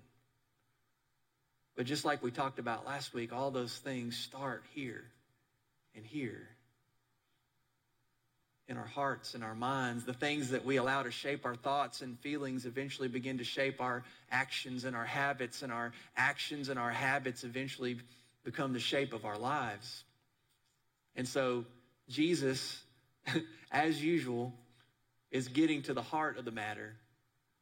But 1.76 1.86
just 1.86 2.06
like 2.06 2.24
we 2.24 2.32
talked 2.32 2.58
about 2.58 2.86
last 2.86 3.14
week, 3.14 3.32
all 3.32 3.52
those 3.52 3.78
things 3.78 4.18
start 4.18 4.64
here 4.74 5.06
and 5.98 6.06
here 6.06 6.48
in 8.70 8.78
our 8.78 8.86
hearts 8.86 9.34
and 9.34 9.44
our 9.44 9.56
minds. 9.56 10.06
The 10.06 10.14
things 10.14 10.52
that 10.52 10.64
we 10.64 10.78
allow 10.78 11.04
to 11.04 11.12
shape 11.12 11.46
our 11.46 11.56
thoughts 11.56 12.02
and 12.02 12.20
feelings 12.20 12.66
eventually 12.66 13.08
begin 13.08 13.40
to 13.40 13.44
shape 13.44 13.82
our 13.82 14.04
actions 14.32 14.84
and 14.84 14.96
our 14.96 15.06
habits, 15.06 15.64
and 15.64 15.72
our 15.72 15.92
actions 16.16 16.70
and 16.70 16.78
our 16.78 16.92
habits 16.92 17.44
eventually 17.44 17.98
become 18.44 18.74
the 18.74 18.80
shape 18.80 19.14
of 19.14 19.26
our 19.26 19.38
lives. 19.38 20.04
And 21.16 21.28
so, 21.28 21.66
Jesus, 22.10 22.82
as 23.72 24.04
usual, 24.04 24.54
is 25.32 25.48
getting 25.48 25.82
to 25.84 25.94
the 25.94 26.02
heart 26.02 26.38
of 26.38 26.46
the 26.46 26.52
matter 26.52 26.96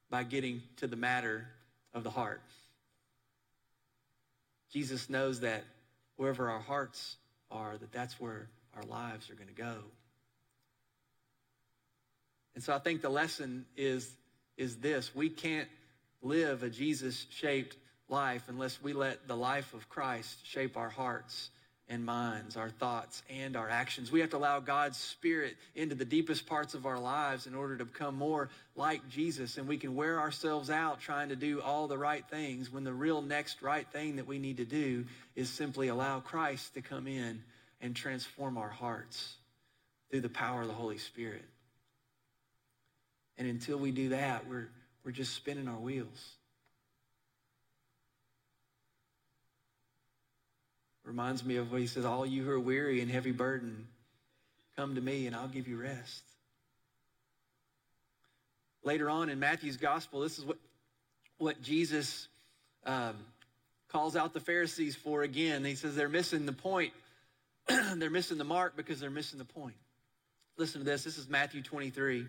by 0.10 0.24
getting 0.24 0.62
to 0.78 0.88
the 0.88 0.96
matter 0.96 1.48
of 1.94 2.04
the 2.04 2.10
heart. 2.10 2.42
Jesus 4.72 5.10
knows 5.10 5.40
that 5.40 5.64
wherever 6.18 6.50
our 6.50 6.60
hearts 6.60 7.16
are, 7.56 7.78
that 7.78 7.92
that's 7.92 8.20
where 8.20 8.50
our 8.76 8.84
lives 8.84 9.30
are 9.30 9.36
going 9.36 9.48
to 9.48 9.54
go. 9.54 9.78
And 12.54 12.64
so 12.64 12.74
I 12.74 12.80
think 12.80 13.02
the 13.02 13.10
lesson 13.10 13.66
is, 13.76 14.10
is 14.58 14.78
this. 14.78 15.14
We 15.16 15.30
can't 15.30 15.68
live 16.22 16.64
a 16.64 16.70
Jesus-shaped 16.70 17.76
life 18.08 18.44
unless 18.48 18.82
we 18.82 18.94
let 18.94 19.28
the 19.28 19.36
life 19.36 19.74
of 19.74 19.90
Christ 19.90 20.38
shape 20.44 20.78
our 20.78 20.90
hearts 20.90 21.50
and 21.88 22.04
minds, 22.04 22.58
our 22.58 22.70
thoughts, 22.70 23.22
and 23.30 23.56
our 23.56 23.70
actions. 23.70 24.12
We 24.12 24.22
have 24.22 24.32
to 24.32 24.38
allow 24.38 24.60
God's 24.60 24.98
Spirit 24.98 25.56
into 25.76 25.94
the 25.94 26.06
deepest 26.06 26.48
parts 26.48 26.74
of 26.74 26.86
our 26.86 27.00
lives 27.00 27.46
in 27.46 27.54
order 27.54 27.78
to 27.78 27.86
become 27.86 28.16
more 28.16 28.50
like 28.76 29.08
Jesus. 29.10 29.58
And 29.58 29.68
we 29.68 29.78
can 29.78 29.96
wear 29.96 30.20
ourselves 30.20 30.70
out 30.70 31.00
trying 31.00 31.30
to 31.30 31.36
do 31.36 31.62
all 31.62 31.88
the 31.88 31.98
right 31.98 32.26
things 32.28 32.72
when 32.72 32.84
the 32.84 32.94
real 32.94 33.22
next 33.22 33.62
right 33.62 33.88
thing 33.92 34.16
that 34.16 34.28
we 34.28 34.40
need 34.40 34.58
to 34.58 34.66
do 34.66 35.06
is 35.36 35.50
simply 35.50 35.90
allow 35.90 36.20
Christ 36.20 36.74
to 36.74 36.82
come 36.82 37.08
in 37.08 37.44
and 37.82 37.96
transform 37.96 38.58
our 38.58 38.70
hearts 38.70 39.36
through 40.10 40.22
the 40.22 40.30
power 40.30 40.62
of 40.62 40.68
the 40.68 40.74
Holy 40.74 40.98
Spirit. 40.98 41.46
And 43.38 43.48
until 43.48 43.78
we 43.78 43.92
do 43.92 44.10
that, 44.10 44.48
we're, 44.48 44.70
we're 45.04 45.12
just 45.12 45.34
spinning 45.34 45.68
our 45.68 45.78
wheels. 45.78 46.36
Reminds 51.06 51.46
me 51.46 51.58
of 51.58 51.72
what 51.72 51.82
he 51.82 51.88
says, 51.88 52.04
all 52.04 52.26
you 52.26 52.44
who 52.44 52.52
are 52.52 52.60
weary 52.60 53.00
and 53.02 53.12
heavy 53.12 53.32
burden, 53.32 53.88
come 54.76 54.96
to 54.96 55.02
me 55.02 55.28
and 55.28 55.36
I'll 55.36 55.48
give 55.48 55.68
you 55.68 55.78
rest. 55.78 56.24
Later 58.84 59.10
on 59.10 59.30
in 59.30 59.40
Matthew's 59.40 59.78
gospel, 59.78 60.22
this 60.22 60.40
is 60.40 60.46
what, 60.46 60.58
what 61.38 61.62
Jesus 61.62 62.28
um, 62.86 63.16
calls 63.90 64.16
out 64.16 64.34
the 64.34 64.40
Pharisees 64.40 64.96
for 64.96 65.24
again. 65.24 65.64
He 65.64 65.76
says 65.76 65.96
they're 65.96 66.10
missing 66.10 66.46
the 66.46 66.54
point. 66.54 66.92
they're 67.68 68.10
missing 68.10 68.38
the 68.38 68.44
mark 68.44 68.76
because 68.76 69.00
they're 69.00 69.10
missing 69.10 69.40
the 69.40 69.46
point. 69.46 69.76
Listen 70.58 70.82
to 70.82 70.86
this. 70.86 71.04
This 71.04 71.18
is 71.18 71.28
Matthew 71.28 71.62
23. 71.62 72.26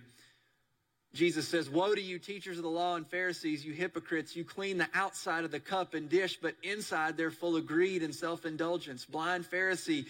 Jesus 1.15 1.49
says, 1.49 1.71
Woe 1.71 1.95
to 1.95 2.01
you, 2.01 2.19
teachers 2.19 2.59
of 2.59 2.63
the 2.63 2.69
law 2.69 2.97
and 2.97 3.07
Pharisees, 3.07 3.65
you 3.65 3.73
hypocrites! 3.73 4.37
You 4.37 4.45
clean 4.45 4.79
the 4.79 4.89
outside 4.93 5.45
of 5.45 5.51
the 5.51 5.61
cup 5.61 5.95
and 5.95 6.09
dish, 6.09 6.39
but 6.41 6.55
inside 6.63 7.17
they're 7.17 7.31
full 7.31 7.57
of 7.57 7.67
greed 7.67 8.03
and 8.03 8.15
self 8.15 8.45
indulgence. 8.45 9.05
Blind 9.05 9.45
Pharisee, 9.51 10.07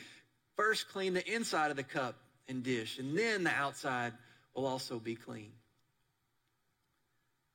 first 0.56 0.88
clean 0.88 1.14
the 1.14 1.32
inside 1.32 1.70
of 1.70 1.76
the 1.76 1.84
cup 1.84 2.16
and 2.48 2.62
dish, 2.62 2.98
and 2.98 3.16
then 3.16 3.44
the 3.44 3.50
outside 3.50 4.12
will 4.54 4.66
also 4.66 4.98
be 4.98 5.14
clean. 5.14 5.52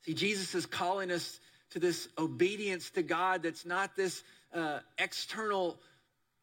See, 0.05 0.13
Jesus 0.13 0.55
is 0.55 0.65
calling 0.65 1.11
us 1.11 1.39
to 1.71 1.79
this 1.79 2.07
obedience 2.17 2.89
to 2.91 3.01
God 3.01 3.43
that's 3.43 3.65
not 3.65 3.95
this 3.95 4.23
uh, 4.53 4.79
external 4.97 5.79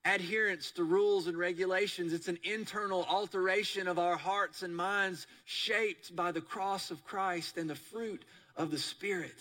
adherence 0.05 0.71
to 0.73 0.85
rules 0.85 1.27
and 1.27 1.37
regulations. 1.37 2.13
It's 2.13 2.29
an 2.29 2.39
internal 2.43 3.05
alteration 3.09 3.89
of 3.89 3.99
our 3.99 4.17
hearts 4.17 4.63
and 4.63 4.75
minds 4.75 5.27
shaped 5.45 6.15
by 6.15 6.33
the 6.33 6.41
cross 6.41 6.91
of 6.91 7.05
Christ 7.05 7.59
and 7.59 7.69
the 7.69 7.75
fruit 7.75 8.25
of 8.57 8.71
the 8.71 8.79
Spirit. 8.79 9.37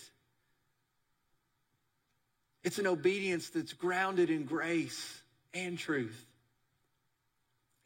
It's 2.64 2.78
an 2.78 2.86
obedience 2.86 3.50
that's 3.50 3.72
grounded 3.72 4.30
in 4.30 4.44
grace 4.44 5.22
and 5.54 5.78
truth. 5.78 6.26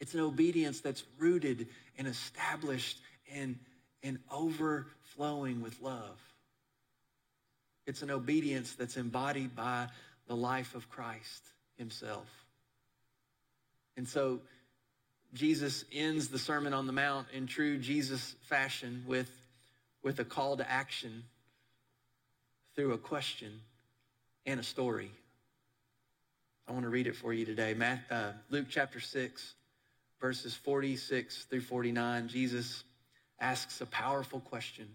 It's 0.01 0.15
an 0.15 0.21
obedience 0.21 0.81
that's 0.81 1.05
rooted 1.19 1.69
and 1.97 2.09
established 2.09 2.99
and, 3.33 3.59
and 4.03 4.19
overflowing 4.31 5.63
with 5.63 5.81
love. 5.81 6.19
It's 7.87 8.03
an 8.03 8.11
obedience 8.11 8.75
that's 8.75 8.97
embodied 8.97 9.55
by 9.55 9.89
the 10.27 10.37
life 10.37 10.75
of 10.75 10.89
Christ 10.89 11.45
himself. 11.77 12.42
And 13.97 14.09
so 14.09 14.41
Jesus 15.35 15.85
ends 15.93 16.29
the 16.29 16.39
Sermon 16.39 16.75
on 16.75 16.87
the 16.87 16.93
Mount 16.93 17.29
in 17.33 17.47
true 17.47 17.79
Jesus 17.79 18.35
fashion 18.43 19.05
with, 19.07 19.31
with 20.03 20.19
a 20.19 20.25
call 20.25 20.57
to 20.57 20.71
action 20.71 21.25
through 22.75 22.93
a 22.93 22.99
question 22.99 23.61
and 24.47 24.61
a 24.61 24.63
story. 24.63 25.11
I 26.69 26.73
want 26.73 26.85
to 26.85 26.91
read 26.91 27.07
it 27.07 27.17
for 27.17 27.33
you 27.33 27.45
today. 27.45 27.75
Matt, 27.75 28.01
uh, 28.11 28.33
Luke 28.51 28.67
chapter 28.69 29.01
6, 29.01 29.55
verses 30.21 30.55
46 30.55 31.45
through 31.45 31.61
49. 31.61 32.29
Jesus 32.29 32.85
asks 33.41 33.81
a 33.81 33.87
powerful 33.87 34.41
question 34.41 34.89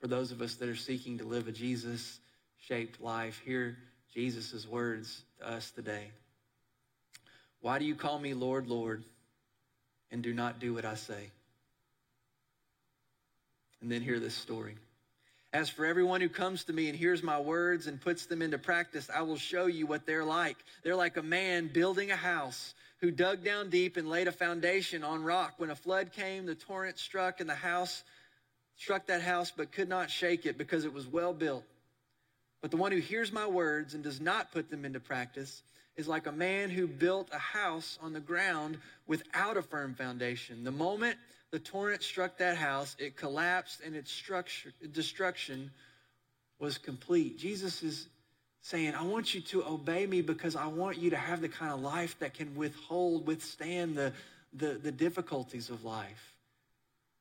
for 0.00 0.08
those 0.08 0.32
of 0.32 0.40
us 0.40 0.54
that 0.56 0.68
are 0.68 0.76
seeking 0.76 1.18
to 1.18 1.24
live 1.24 1.48
a 1.48 1.52
Jesus 1.52 2.18
shaped 2.58 3.00
life. 3.00 3.40
Hear 3.44 3.76
Jesus' 4.14 4.66
words 4.66 5.22
to 5.38 5.48
us 5.48 5.70
today. 5.70 6.10
Why 7.64 7.78
do 7.78 7.86
you 7.86 7.94
call 7.94 8.18
me 8.18 8.34
Lord, 8.34 8.66
Lord, 8.66 9.02
and 10.10 10.22
do 10.22 10.34
not 10.34 10.60
do 10.60 10.74
what 10.74 10.84
I 10.84 10.96
say? 10.96 11.30
And 13.80 13.90
then 13.90 14.02
hear 14.02 14.20
this 14.20 14.34
story. 14.34 14.74
As 15.50 15.70
for 15.70 15.86
everyone 15.86 16.20
who 16.20 16.28
comes 16.28 16.64
to 16.64 16.74
me 16.74 16.90
and 16.90 16.98
hears 16.98 17.22
my 17.22 17.40
words 17.40 17.86
and 17.86 17.98
puts 17.98 18.26
them 18.26 18.42
into 18.42 18.58
practice, 18.58 19.08
I 19.08 19.22
will 19.22 19.38
show 19.38 19.64
you 19.64 19.86
what 19.86 20.04
they're 20.04 20.26
like. 20.26 20.58
They're 20.82 20.94
like 20.94 21.16
a 21.16 21.22
man 21.22 21.68
building 21.68 22.10
a 22.10 22.16
house 22.16 22.74
who 23.00 23.10
dug 23.10 23.42
down 23.42 23.70
deep 23.70 23.96
and 23.96 24.10
laid 24.10 24.28
a 24.28 24.32
foundation 24.32 25.02
on 25.02 25.24
rock. 25.24 25.54
When 25.56 25.70
a 25.70 25.74
flood 25.74 26.12
came, 26.12 26.44
the 26.44 26.54
torrent 26.54 26.98
struck 26.98 27.40
and 27.40 27.48
the 27.48 27.54
house 27.54 28.04
struck 28.76 29.06
that 29.06 29.22
house 29.22 29.50
but 29.50 29.72
could 29.72 29.88
not 29.88 30.10
shake 30.10 30.44
it 30.44 30.58
because 30.58 30.84
it 30.84 30.92
was 30.92 31.06
well 31.06 31.32
built. 31.32 31.64
But 32.60 32.70
the 32.70 32.76
one 32.76 32.92
who 32.92 32.98
hears 32.98 33.32
my 33.32 33.46
words 33.46 33.94
and 33.94 34.04
does 34.04 34.20
not 34.20 34.52
put 34.52 34.68
them 34.68 34.84
into 34.84 35.00
practice 35.00 35.62
is 35.96 36.08
like 36.08 36.26
a 36.26 36.32
man 36.32 36.70
who 36.70 36.86
built 36.86 37.28
a 37.32 37.38
house 37.38 37.98
on 38.02 38.12
the 38.12 38.20
ground 38.20 38.78
without 39.06 39.56
a 39.56 39.62
firm 39.62 39.94
foundation. 39.94 40.64
The 40.64 40.72
moment 40.72 41.16
the 41.54 41.60
torrent 41.60 42.02
struck 42.02 42.38
that 42.38 42.56
house, 42.56 42.96
it 42.98 43.16
collapsed 43.16 43.80
and 43.86 43.94
its 43.94 44.10
structure, 44.10 44.72
destruction 44.90 45.70
was 46.58 46.78
complete. 46.78 47.38
Jesus 47.38 47.84
is 47.84 48.08
saying, 48.60 48.92
I 48.94 49.04
want 49.04 49.34
you 49.34 49.40
to 49.42 49.64
obey 49.64 50.04
me 50.04 50.20
because 50.20 50.56
I 50.56 50.66
want 50.66 50.98
you 50.98 51.10
to 51.10 51.16
have 51.16 51.40
the 51.40 51.48
kind 51.48 51.72
of 51.72 51.80
life 51.80 52.18
that 52.18 52.34
can 52.34 52.56
withhold, 52.56 53.28
withstand 53.28 53.94
the, 53.94 54.12
the, 54.52 54.80
the 54.82 54.90
difficulties 54.90 55.70
of 55.70 55.84
life, 55.84 56.34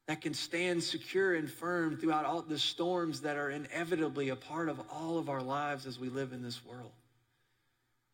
that 0.08 0.22
can 0.22 0.34
stand 0.34 0.82
secure 0.82 1.36
and 1.36 1.48
firm 1.48 1.98
throughout 1.98 2.26
all 2.26 2.42
the 2.42 2.58
storms 2.58 3.22
that 3.22 3.38
are 3.38 3.52
inevitably 3.52 4.30
a 4.30 4.36
part 4.36 4.68
of 4.68 4.82
all 4.92 5.20
of 5.20 5.30
our 5.30 5.44
lives 5.44 5.86
as 5.86 6.00
we 6.00 6.10
live 6.10 6.34
in 6.34 6.42
this 6.42 6.66
world. 6.66 6.92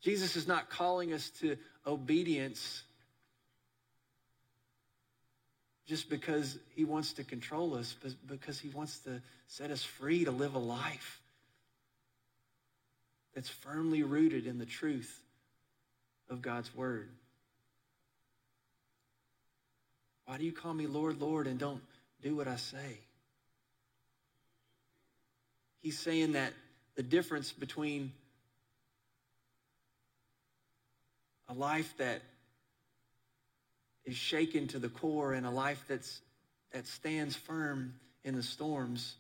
Jesus 0.01 0.35
is 0.35 0.47
not 0.47 0.69
calling 0.69 1.13
us 1.13 1.29
to 1.41 1.57
obedience 1.85 2.83
just 5.87 6.09
because 6.09 6.57
he 6.75 6.85
wants 6.85 7.13
to 7.13 7.23
control 7.23 7.75
us, 7.75 7.95
but 8.01 8.13
because 8.27 8.59
he 8.59 8.69
wants 8.69 8.99
to 8.99 9.21
set 9.47 9.71
us 9.71 9.83
free 9.83 10.23
to 10.23 10.31
live 10.31 10.53
a 10.53 10.59
life 10.59 11.19
that's 13.33 13.49
firmly 13.49 14.03
rooted 14.03 14.45
in 14.45 14.59
the 14.59 14.65
truth 14.65 15.21
of 16.29 16.41
God's 16.41 16.73
word. 16.75 17.09
Why 20.25 20.37
do 20.37 20.45
you 20.45 20.51
call 20.51 20.75
me 20.75 20.85
Lord, 20.85 21.19
Lord, 21.19 21.47
and 21.47 21.57
don't 21.57 21.81
do 22.21 22.35
what 22.35 22.47
I 22.47 22.57
say? 22.57 22.99
He's 25.81 25.97
saying 25.97 26.33
that 26.33 26.53
the 26.95 27.01
difference 27.01 27.51
between 27.51 28.11
a 31.49 31.53
life 31.53 31.93
that 31.97 32.21
is 34.05 34.15
shaken 34.15 34.67
to 34.67 34.79
the 34.79 34.89
core 34.89 35.33
and 35.33 35.45
a 35.45 35.51
life 35.51 35.83
that's, 35.87 36.21
that 36.71 36.87
stands 36.87 37.35
firm 37.35 37.93
in 38.23 38.35
the 38.35 38.43
storms 38.43 39.15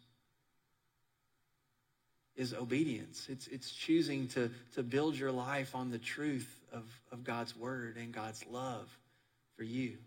is 2.35 2.53
obedience. 2.53 3.27
It's, 3.29 3.47
it's 3.47 3.71
choosing 3.71 4.27
to, 4.29 4.49
to 4.75 4.83
build 4.83 5.15
your 5.17 5.31
life 5.31 5.75
on 5.75 5.91
the 5.91 5.97
truth 5.97 6.49
of, 6.71 6.83
of 7.11 7.23
God's 7.23 7.55
word 7.57 7.97
and 7.97 8.13
God's 8.13 8.45
love 8.49 8.87
for 9.57 9.63
you. 9.63 9.97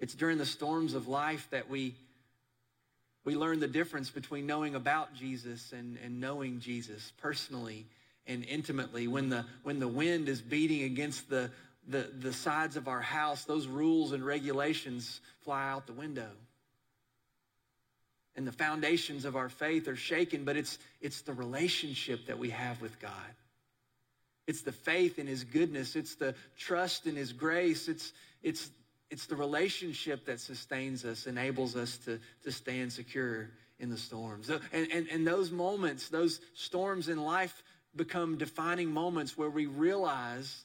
It's 0.00 0.14
during 0.14 0.38
the 0.38 0.46
storms 0.46 0.94
of 0.94 1.06
life 1.06 1.46
that 1.50 1.70
we, 1.70 1.94
we 3.24 3.36
learn 3.36 3.60
the 3.60 3.68
difference 3.68 4.10
between 4.10 4.46
knowing 4.46 4.74
about 4.74 5.14
Jesus 5.14 5.72
and, 5.72 5.96
and 6.04 6.20
knowing 6.20 6.58
Jesus 6.58 7.12
personally 7.18 7.86
and 8.26 8.44
intimately. 8.44 9.06
When 9.08 9.28
the, 9.28 9.44
when 9.62 9.80
the 9.80 9.88
wind 9.88 10.28
is 10.28 10.40
beating 10.40 10.82
against 10.82 11.28
the, 11.28 11.50
the, 11.88 12.10
the 12.18 12.32
sides 12.32 12.76
of 12.76 12.88
our 12.88 13.00
house, 13.00 13.44
those 13.44 13.66
rules 13.66 14.12
and 14.12 14.24
regulations 14.24 15.20
fly 15.42 15.68
out 15.68 15.86
the 15.86 15.92
window. 15.92 16.30
And 18.36 18.46
the 18.46 18.52
foundations 18.52 19.24
of 19.24 19.36
our 19.36 19.48
faith 19.48 19.86
are 19.86 19.96
shaken, 19.96 20.44
but 20.44 20.56
it's, 20.56 20.78
it's 21.00 21.22
the 21.22 21.32
relationship 21.32 22.26
that 22.26 22.38
we 22.38 22.50
have 22.50 22.80
with 22.82 22.98
God. 22.98 23.12
It's 24.46 24.62
the 24.62 24.72
faith 24.72 25.18
in 25.18 25.26
his 25.26 25.44
goodness. 25.44 25.96
It's 25.96 26.16
the 26.16 26.34
trust 26.58 27.06
in 27.06 27.16
his 27.16 27.32
grace. 27.32 27.88
It's, 27.88 28.12
it's, 28.42 28.70
it's 29.10 29.26
the 29.26 29.36
relationship 29.36 30.26
that 30.26 30.40
sustains 30.40 31.04
us, 31.04 31.26
enables 31.26 31.76
us 31.76 31.98
to, 31.98 32.18
to 32.42 32.52
stand 32.52 32.92
secure 32.92 33.50
in 33.78 33.88
the 33.88 33.96
storms. 33.96 34.50
And, 34.72 34.90
and, 34.92 35.08
and 35.08 35.26
those 35.26 35.50
moments, 35.50 36.08
those 36.08 36.40
storms 36.54 37.08
in 37.08 37.22
life 37.22 37.62
become 37.96 38.36
defining 38.36 38.90
moments 38.90 39.36
where 39.36 39.50
we 39.50 39.66
realize 39.66 40.64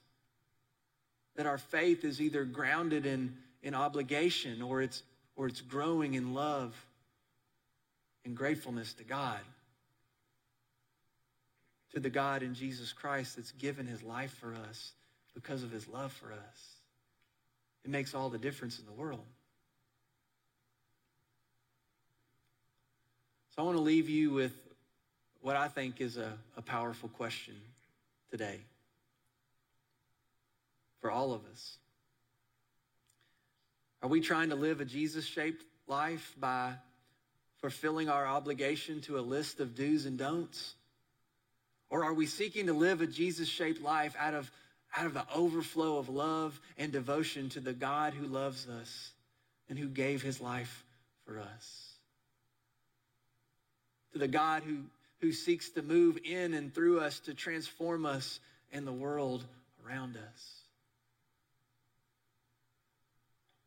that 1.36 1.46
our 1.46 1.58
faith 1.58 2.04
is 2.04 2.20
either 2.20 2.44
grounded 2.44 3.06
in, 3.06 3.38
in 3.62 3.74
obligation 3.74 4.62
or 4.62 4.82
it's, 4.82 5.04
or 5.36 5.48
it's 5.48 5.62
growing 5.62 6.16
in 6.16 6.34
love 6.34 6.76
and 8.26 8.36
gratefulness 8.36 8.94
to 8.94 9.04
God. 9.04 9.40
To 11.94 12.00
the 12.00 12.10
God 12.10 12.44
in 12.44 12.54
Jesus 12.54 12.94
Christ 12.94 13.36
that's 13.36 13.52
given 13.54 13.88
his 13.88 14.04
life 14.04 14.32
for 14.40 14.54
us 14.54 14.92
because 15.34 15.64
of 15.64 15.72
his 15.72 15.88
love 15.88 16.12
for 16.12 16.32
us. 16.32 16.76
It 17.86 17.92
makes 17.92 18.14
all 18.14 18.30
the 18.30 18.38
difference 18.38 18.80
in 18.80 18.86
the 18.86 18.92
world. 18.92 19.26
So 23.56 23.62
I 23.62 23.66
want 23.66 23.78
to 23.78 23.84
leave 23.84 24.10
you 24.10 24.32
with 24.32 24.54
what 25.42 25.56
I 25.56 25.68
think 25.68 26.02
is 26.02 26.18
a, 26.18 26.34
a 26.58 26.62
powerful 26.62 27.10
question 27.10 27.56
today 28.32 28.60
for 31.02 31.10
all 31.10 31.34
of 31.34 31.42
us. 31.52 31.78
Are 34.02 34.10
we 34.10 34.22
trying 34.22 34.50
to 34.50 34.56
live 34.56 34.82
a 34.82 34.86
Jesus 34.86 35.26
shaped 35.26 35.64
life 35.88 36.36
by 36.40 36.74
fulfilling 37.62 38.10
our 38.10 38.26
obligation 38.26 39.02
to 39.02 39.20
a 39.20 39.22
list 39.22 39.60
of 39.60 39.76
do's 39.76 40.06
and 40.06 40.18
don'ts? 40.18 40.76
Or 41.90 42.04
are 42.04 42.14
we 42.14 42.26
seeking 42.26 42.68
to 42.68 42.74
live 42.74 43.02
a 43.02 43.08
Jesus 43.08 43.48
shaped 43.48 43.82
life 43.82 44.16
out 44.18 44.34
of, 44.34 44.52
out 44.96 45.06
of 45.06 45.14
the 45.14 45.26
overflow 45.36 45.98
of 45.98 46.08
love 46.08 46.60
and 46.78 46.92
devotion 46.92 47.50
to 47.50 47.60
the 47.60 47.74
God 47.74 48.14
who 48.14 48.28
loves 48.28 48.68
us 48.70 49.12
and 49.68 49.78
who 49.78 49.88
gave 49.88 50.22
his 50.22 50.40
life 50.40 50.86
for 51.26 51.40
us? 51.40 51.94
To 54.14 54.20
the 54.20 54.28
God 54.28 54.64
who, 54.64 54.78
who 55.22 55.32
seeks 55.32 55.70
to 55.72 55.82
move 55.82 56.18
in 56.24 56.54
and 56.54 56.74
through 56.74 57.00
us 57.00 57.20
to 57.22 57.34
transform 57.34 58.06
us 58.06 58.40
and 58.72 58.88
the 58.88 58.94
world 58.94 59.46
around 59.86 60.18
us. 60.18 60.56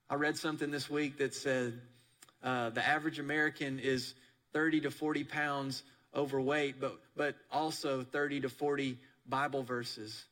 I 0.08 0.16
read 0.16 0.36
something 0.36 0.70
this 0.70 0.90
week 0.90 1.18
that 1.18 1.34
said 1.34 1.80
uh, 2.42 2.70
the 2.70 2.86
average 2.86 3.18
American 3.18 3.78
is 3.78 4.14
30 4.52 4.82
to 4.82 4.90
40 4.90 5.24
pounds 5.24 5.82
overweight, 6.14 6.80
but, 6.80 6.98
but 7.16 7.36
also 7.50 8.02
30 8.02 8.42
to 8.42 8.48
40 8.48 8.98
Bible 9.26 9.62
verses 9.62 10.24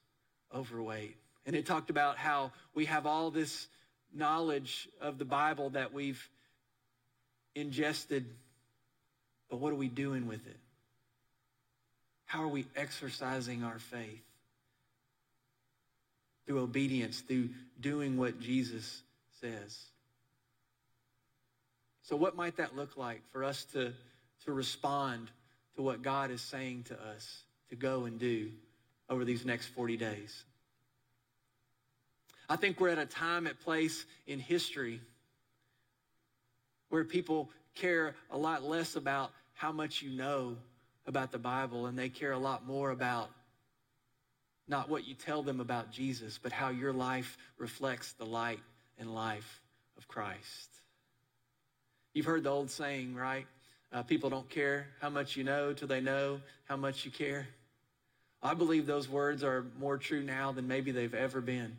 overweight. 0.54 1.16
And 1.46 1.56
it 1.56 1.66
talked 1.66 1.90
about 1.90 2.18
how 2.18 2.52
we 2.74 2.84
have 2.86 3.06
all 3.06 3.30
this 3.30 3.68
knowledge 4.14 4.88
of 5.00 5.18
the 5.18 5.24
Bible 5.24 5.70
that 5.70 5.92
we've 5.92 6.28
ingested, 7.54 8.26
but 9.48 9.58
what 9.58 9.72
are 9.72 9.76
we 9.76 9.88
doing 9.88 10.26
with 10.26 10.46
it? 10.46 10.56
How 12.30 12.44
are 12.44 12.48
we 12.48 12.64
exercising 12.76 13.64
our 13.64 13.80
faith? 13.80 14.22
Through 16.46 16.60
obedience, 16.60 17.22
through 17.22 17.48
doing 17.80 18.16
what 18.16 18.38
Jesus 18.38 19.02
says. 19.40 19.76
So, 22.04 22.14
what 22.14 22.36
might 22.36 22.58
that 22.58 22.76
look 22.76 22.96
like 22.96 23.22
for 23.32 23.42
us 23.42 23.64
to, 23.72 23.92
to 24.44 24.52
respond 24.52 25.28
to 25.74 25.82
what 25.82 26.02
God 26.02 26.30
is 26.30 26.40
saying 26.40 26.84
to 26.84 26.94
us 26.94 27.42
to 27.70 27.74
go 27.74 28.04
and 28.04 28.16
do 28.20 28.52
over 29.08 29.24
these 29.24 29.44
next 29.44 29.66
40 29.66 29.96
days? 29.96 30.44
I 32.48 32.54
think 32.54 32.78
we're 32.78 32.90
at 32.90 32.98
a 32.98 33.06
time 33.06 33.48
at 33.48 33.58
place 33.58 34.06
in 34.28 34.38
history 34.38 35.00
where 36.90 37.02
people 37.02 37.50
care 37.74 38.14
a 38.30 38.38
lot 38.38 38.62
less 38.62 38.94
about 38.94 39.32
how 39.54 39.72
much 39.72 40.00
you 40.00 40.10
know 40.10 40.56
about 41.06 41.32
the 41.32 41.38
Bible 41.38 41.86
and 41.86 41.98
they 41.98 42.08
care 42.08 42.32
a 42.32 42.38
lot 42.38 42.66
more 42.66 42.90
about 42.90 43.30
not 44.68 44.88
what 44.88 45.06
you 45.06 45.14
tell 45.14 45.42
them 45.42 45.60
about 45.60 45.90
Jesus, 45.90 46.38
but 46.40 46.52
how 46.52 46.68
your 46.68 46.92
life 46.92 47.36
reflects 47.58 48.12
the 48.12 48.24
light 48.24 48.60
and 48.98 49.12
life 49.12 49.60
of 49.98 50.06
Christ. 50.06 50.68
You've 52.14 52.26
heard 52.26 52.44
the 52.44 52.50
old 52.50 52.70
saying, 52.70 53.14
right? 53.14 53.46
Uh, 53.92 54.02
people 54.04 54.30
don't 54.30 54.48
care 54.48 54.86
how 55.00 55.10
much 55.10 55.36
you 55.36 55.42
know 55.42 55.72
till 55.72 55.88
they 55.88 56.00
know 56.00 56.40
how 56.64 56.76
much 56.76 57.04
you 57.04 57.10
care. 57.10 57.48
I 58.42 58.54
believe 58.54 58.86
those 58.86 59.08
words 59.08 59.42
are 59.42 59.66
more 59.78 59.98
true 59.98 60.22
now 60.22 60.52
than 60.52 60.68
maybe 60.68 60.92
they've 60.92 61.14
ever 61.14 61.40
been. 61.40 61.76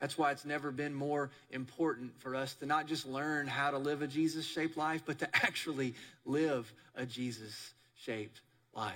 That's 0.00 0.16
why 0.16 0.30
it's 0.30 0.44
never 0.44 0.70
been 0.70 0.94
more 0.94 1.30
important 1.50 2.12
for 2.20 2.36
us 2.36 2.54
to 2.56 2.66
not 2.66 2.86
just 2.86 3.06
learn 3.06 3.48
how 3.48 3.70
to 3.70 3.78
live 3.78 4.00
a 4.00 4.06
Jesus 4.06 4.46
shaped 4.46 4.76
life, 4.76 5.02
but 5.04 5.18
to 5.18 5.28
actually 5.34 5.94
live 6.24 6.72
a 6.94 7.04
Jesus 7.04 7.72
shaped 8.04 8.40
life. 8.74 8.94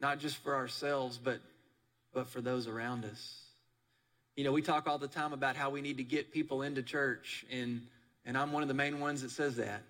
Not 0.00 0.18
just 0.18 0.36
for 0.38 0.54
ourselves, 0.56 1.18
but, 1.22 1.40
but 2.12 2.28
for 2.28 2.40
those 2.40 2.66
around 2.66 3.04
us. 3.04 3.42
You 4.36 4.44
know, 4.44 4.52
we 4.52 4.62
talk 4.62 4.86
all 4.86 4.98
the 4.98 5.08
time 5.08 5.32
about 5.32 5.56
how 5.56 5.70
we 5.70 5.80
need 5.80 5.96
to 5.96 6.04
get 6.04 6.32
people 6.32 6.62
into 6.62 6.82
church, 6.82 7.44
and, 7.50 7.82
and 8.24 8.36
I'm 8.36 8.52
one 8.52 8.62
of 8.62 8.68
the 8.68 8.74
main 8.74 9.00
ones 9.00 9.22
that 9.22 9.30
says 9.30 9.56
that. 9.56 9.82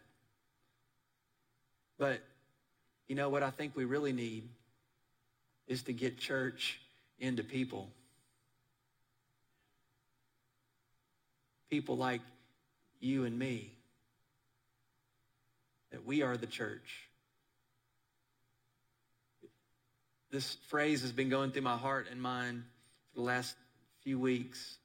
But 1.98 2.20
you 3.08 3.14
know 3.14 3.28
what 3.28 3.42
I 3.42 3.50
think 3.50 3.76
we 3.76 3.84
really 3.84 4.12
need 4.12 4.48
is 5.66 5.82
to 5.84 5.92
get 5.92 6.18
church 6.18 6.80
into 7.18 7.42
people. 7.42 7.88
People 11.70 11.96
like 11.96 12.20
you 13.00 13.24
and 13.24 13.38
me. 13.38 13.72
That 15.90 16.04
we 16.04 16.22
are 16.22 16.36
the 16.36 16.46
church. 16.46 17.08
This 20.30 20.56
phrase 20.68 21.02
has 21.02 21.12
been 21.12 21.30
going 21.30 21.52
through 21.52 21.62
my 21.62 21.76
heart 21.76 22.06
and 22.10 22.20
mind 22.20 22.64
for 23.10 23.20
the 23.20 23.26
last 23.26 23.56
few 24.02 24.18
weeks. 24.18 24.76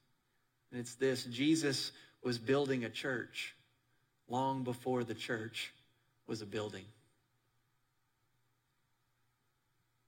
And 0.70 0.80
it's 0.80 0.94
this 0.94 1.24
Jesus 1.24 1.92
was 2.22 2.38
building 2.38 2.84
a 2.84 2.88
church 2.88 3.54
long 4.28 4.64
before 4.64 5.04
the 5.04 5.14
church 5.14 5.72
was 6.26 6.40
a 6.40 6.46
building. 6.46 6.84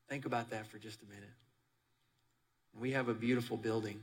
Think 0.08 0.24
about 0.24 0.50
that 0.50 0.66
for 0.66 0.78
just 0.78 1.02
a 1.02 1.06
minute. 1.06 1.28
We 2.78 2.92
have 2.92 3.08
a 3.08 3.14
beautiful 3.14 3.56
building, 3.56 4.00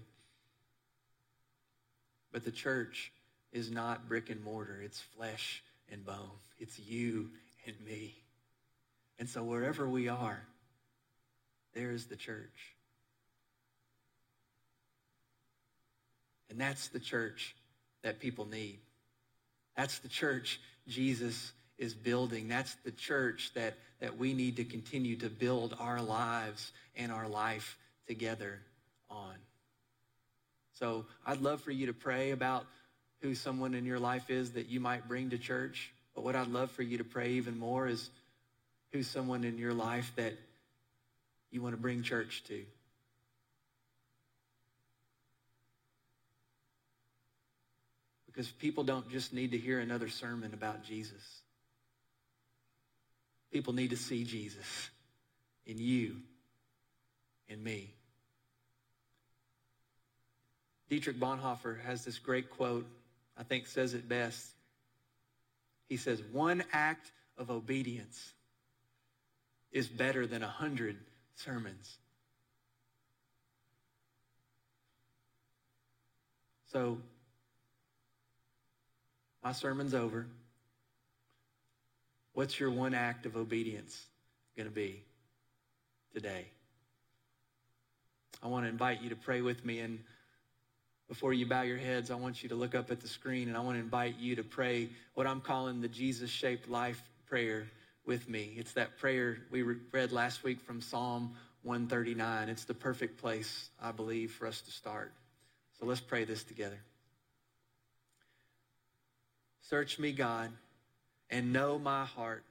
but 2.33 2.43
the 2.43 2.51
church 2.51 3.13
is 3.53 3.71
not 3.71 4.09
brick 4.09 4.29
and 4.29 4.43
mortar, 4.43 4.81
it's 4.83 4.99
flesh 4.99 5.63
and 5.91 6.05
bone. 6.05 6.17
It's 6.59 6.79
you 6.79 7.29
and 7.65 7.75
me. 7.85 8.15
And 9.19 9.29
so 9.29 9.43
wherever 9.43 9.87
we 9.87 10.09
are, 10.09 10.41
there 11.73 11.91
is 11.91 12.05
the 12.05 12.15
church. 12.15 12.73
And 16.49 16.59
that's 16.59 16.89
the 16.89 16.99
church 16.99 17.55
that 18.01 18.19
people 18.19 18.45
need. 18.45 18.79
That's 19.77 19.99
the 19.99 20.07
church 20.07 20.59
Jesus 20.87 21.51
is 21.77 21.93
building. 21.93 22.47
That's 22.47 22.75
the 22.83 22.91
church 22.91 23.51
that, 23.55 23.75
that 23.99 24.17
we 24.17 24.33
need 24.33 24.57
to 24.57 24.63
continue 24.63 25.15
to 25.17 25.29
build 25.29 25.75
our 25.79 26.01
lives 26.01 26.71
and 26.95 27.11
our 27.11 27.27
life 27.27 27.77
together 28.07 28.59
on. 29.09 29.35
So 30.73 31.05
I'd 31.25 31.41
love 31.41 31.61
for 31.61 31.71
you 31.71 31.87
to 31.87 31.93
pray 31.93 32.31
about 32.31 32.65
who 33.21 33.35
someone 33.35 33.73
in 33.73 33.85
your 33.85 33.99
life 33.99 34.29
is 34.29 34.51
that 34.53 34.67
you 34.67 34.79
might 34.79 35.07
bring 35.07 35.29
to 35.29 35.37
church. 35.37 35.91
But 36.15 36.23
what 36.23 36.35
I'd 36.35 36.47
love 36.47 36.71
for 36.71 36.83
you 36.83 36.97
to 36.97 37.03
pray 37.03 37.31
even 37.31 37.57
more 37.57 37.87
is 37.87 38.09
who's 38.91 39.07
someone 39.07 39.43
in 39.43 39.57
your 39.57 39.73
life 39.73 40.11
that 40.15 40.33
you 41.51 41.61
want 41.61 41.75
to 41.75 41.81
bring 41.81 42.03
church 42.03 42.43
to. 42.47 42.63
Because 48.25 48.49
people 48.49 48.83
don't 48.83 49.09
just 49.11 49.31
need 49.31 49.51
to 49.51 49.57
hear 49.57 49.79
another 49.79 50.09
sermon 50.09 50.53
about 50.53 50.83
Jesus. 50.83 51.41
People 53.51 53.73
need 53.73 53.91
to 53.91 53.97
see 53.97 54.23
Jesus 54.23 54.89
in 55.67 55.77
you, 55.77 56.17
in 57.47 57.63
me. 57.63 57.93
Dietrich 60.93 61.19
Bonhoeffer 61.19 61.81
has 61.81 62.05
this 62.05 62.19
great 62.19 62.51
quote, 62.51 62.85
I 63.35 63.41
think 63.41 63.65
says 63.65 63.95
it 63.95 64.07
best. 64.07 64.47
He 65.89 65.97
says, 65.97 66.21
One 66.31 66.63
act 66.71 67.11
of 67.35 67.49
obedience 67.49 68.33
is 69.71 69.87
better 69.87 70.27
than 70.27 70.43
a 70.43 70.47
hundred 70.47 70.97
sermons. 71.33 71.97
So, 76.71 76.99
my 79.43 79.51
sermon's 79.51 79.95
over. 79.95 80.27
What's 82.33 82.59
your 82.59 82.69
one 82.69 82.93
act 82.93 83.25
of 83.25 83.35
obedience 83.35 83.99
going 84.55 84.69
to 84.69 84.75
be 84.75 85.01
today? 86.13 86.45
I 88.43 88.47
want 88.47 88.65
to 88.65 88.69
invite 88.69 89.01
you 89.01 89.09
to 89.09 89.15
pray 89.15 89.41
with 89.41 89.65
me. 89.65 89.79
And 89.79 89.97
before 91.13 91.31
you 91.31 91.45
bow 91.45 91.61
your 91.61 91.77
heads, 91.77 92.09
I 92.09 92.15
want 92.15 92.41
you 92.41 92.49
to 92.49 92.55
look 92.55 92.73
up 92.73 92.89
at 92.89 92.99
the 92.99 93.07
screen 93.07 93.47
and 93.47 93.55
I 93.55 93.59
want 93.59 93.75
to 93.75 93.79
invite 93.79 94.17
you 94.17 94.35
to 94.37 94.43
pray 94.43 94.89
what 95.13 95.27
I'm 95.27 95.41
calling 95.41 95.79
the 95.79 95.87
Jesus 95.87 96.31
shaped 96.31 96.67
life 96.67 96.99
prayer 97.27 97.67
with 98.03 98.27
me. 98.27 98.55
It's 98.57 98.73
that 98.73 98.97
prayer 98.97 99.37
we 99.51 99.61
read 99.61 100.11
last 100.11 100.43
week 100.43 100.59
from 100.59 100.81
Psalm 100.81 101.35
139. 101.61 102.49
It's 102.49 102.65
the 102.65 102.73
perfect 102.73 103.21
place, 103.21 103.69
I 103.79 103.91
believe, 103.91 104.31
for 104.31 104.47
us 104.47 104.59
to 104.61 104.71
start. 104.71 105.13
So 105.77 105.85
let's 105.85 106.01
pray 106.01 106.23
this 106.23 106.43
together. 106.43 106.79
Search 109.69 109.99
me, 109.99 110.13
God, 110.13 110.49
and 111.29 111.53
know 111.53 111.77
my 111.77 112.05
heart. 112.05 112.43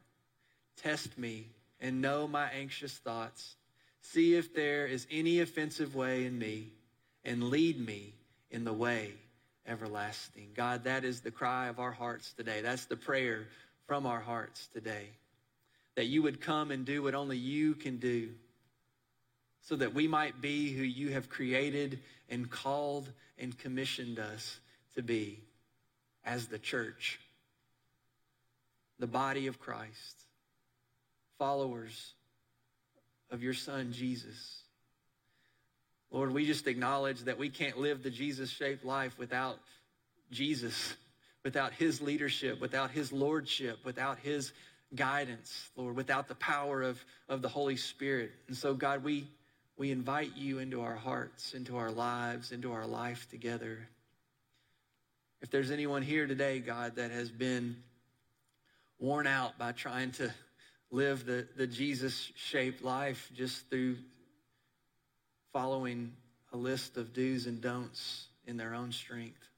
Test 0.77 1.19
me 1.19 1.49
and 1.81 2.01
know 2.01 2.29
my 2.29 2.47
anxious 2.57 2.93
thoughts. 2.93 3.57
See 4.03 4.37
if 4.37 4.55
there 4.55 4.87
is 4.87 5.09
any 5.11 5.41
offensive 5.41 5.97
way 5.97 6.27
in 6.27 6.39
me, 6.39 6.69
and 7.25 7.51
lead 7.51 7.85
me 7.85 8.15
in 8.53 8.65
the 8.65 8.73
way 8.73 9.11
everlasting. 9.67 10.51
God, 10.55 10.85
that 10.85 11.05
is 11.05 11.21
the 11.21 11.31
cry 11.31 11.69
of 11.69 11.81
our 11.81 11.91
hearts 11.91 12.33
today. 12.35 12.61
That's 12.61 12.85
the 12.85 12.97
prayer 12.97 13.49
from 13.87 14.07
our 14.07 14.21
hearts 14.21 14.69
today. 14.73 15.09
That 15.97 16.07
you 16.07 16.23
would 16.23 16.41
come 16.41 16.71
and 16.71 16.85
do 16.85 17.03
what 17.03 17.15
only 17.15 17.37
you 17.37 17.75
can 17.75 17.99
do 17.99 18.31
so 19.63 19.77
that 19.77 19.95
we 19.95 20.07
might 20.07 20.41
be 20.41 20.73
who 20.73 20.83
you 20.83 21.11
have 21.11 21.29
created 21.29 22.01
and 22.29 22.51
called 22.51 23.09
and 23.39 23.57
commissioned 23.59 24.19
us 24.19 24.59
to 24.95 25.03
be 25.03 25.39
as 26.25 26.47
the 26.47 26.59
church, 26.59 27.21
the 28.99 29.07
body 29.07 29.47
of 29.47 29.61
Christ, 29.61 30.25
followers 31.39 32.15
of 33.31 33.43
your 33.43 33.55
son, 33.55 33.93
Jesus. 33.93 34.62
Lord, 36.13 36.33
we 36.33 36.45
just 36.45 36.67
acknowledge 36.67 37.21
that 37.21 37.39
we 37.39 37.49
can't 37.49 37.79
live 37.79 38.03
the 38.03 38.11
Jesus 38.11 38.51
shaped 38.51 38.85
life 38.85 39.19
without 39.19 39.59
Jesus, 40.31 40.95
without 41.43 41.73
his 41.73 42.03
leadership, 42.03 42.61
without 42.61 42.91
his 42.91 43.13
lordship, 43.13 43.79
without 43.83 44.19
his 44.19 44.53
guidance, 44.95 45.71
Lord, 45.75 45.97
without 45.97 46.29
the 46.29 46.35
power 46.35 46.83
of, 46.83 47.03
of 47.31 47.41
the 47.41 47.49
Holy 47.49 47.77
Spirit. 47.77 48.31
And 48.47 48.55
so, 48.55 48.75
God, 48.75 49.03
we, 49.03 49.27
we 49.79 49.91
invite 49.91 50.37
you 50.37 50.59
into 50.59 50.83
our 50.83 50.97
hearts, 50.97 51.55
into 51.55 51.79
our 51.79 51.91
lives, 51.91 52.53
into 52.53 52.73
our 52.73 52.87
life 52.87 53.27
together. 53.31 53.89
If 55.41 55.51
there's 55.51 55.71
anyone 55.71 56.03
here 56.03 56.27
today, 56.27 56.59
God, 56.59 56.97
that 56.97 57.11
has 57.11 57.31
been 57.31 57.77
worn 58.99 59.27
out 59.27 59.59
by 59.59 59.73
trying 59.73 60.13
to 60.13 60.31
live 60.91 61.25
the, 61.25 61.49
the 61.57 61.67
Jesus 61.67 62.31
shaped 62.37 62.85
life 62.85 63.31
just 63.35 63.69
through 63.71 63.97
following 65.53 66.13
a 66.53 66.57
list 66.57 66.97
of 66.97 67.13
do's 67.13 67.47
and 67.47 67.61
don'ts 67.61 68.27
in 68.47 68.57
their 68.57 68.75
own 68.75 68.93
strength, 68.93 69.49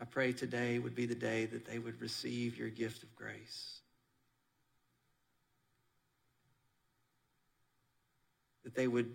I 0.00 0.04
pray 0.04 0.32
today 0.32 0.78
would 0.78 0.94
be 0.94 1.06
the 1.06 1.14
day 1.14 1.46
that 1.46 1.66
they 1.66 1.78
would 1.78 2.00
receive 2.00 2.58
your 2.58 2.68
gift 2.68 3.02
of 3.02 3.14
grace. 3.14 3.80
That 8.64 8.74
they 8.74 8.88
would 8.88 9.14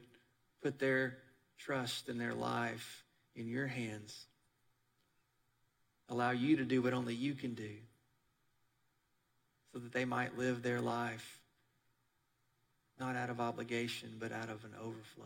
put 0.61 0.79
their 0.79 1.17
trust 1.57 2.09
in 2.09 2.17
their 2.17 2.33
life 2.33 3.03
in 3.35 3.47
your 3.47 3.67
hands 3.67 4.25
Allow 6.09 6.31
you 6.31 6.57
to 6.57 6.65
do 6.65 6.81
what 6.81 6.93
only 6.93 7.13
you 7.13 7.35
can 7.35 7.53
do 7.53 7.69
so 9.71 9.79
that 9.79 9.93
they 9.93 10.05
might 10.05 10.37
live 10.37 10.63
their 10.63 10.81
life 10.81 11.38
not 12.99 13.15
out 13.15 13.29
of 13.29 13.39
obligation, 13.39 14.09
but 14.19 14.31
out 14.31 14.49
of 14.49 14.63
an 14.63 14.73
overflow 14.79 15.25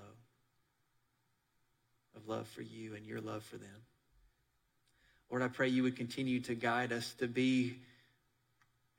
of 2.16 2.28
love 2.28 2.48
for 2.48 2.62
you 2.62 2.96
and 2.96 3.06
your 3.06 3.20
love 3.20 3.44
for 3.44 3.58
them. 3.58 3.82
Lord, 5.30 5.42
I 5.42 5.48
pray 5.48 5.70
you 5.70 5.84
would 5.84 5.96
continue 5.96 6.40
to 6.42 6.54
guide 6.54 6.92
us 6.92 7.14
to 7.16 7.28
be 7.28 7.78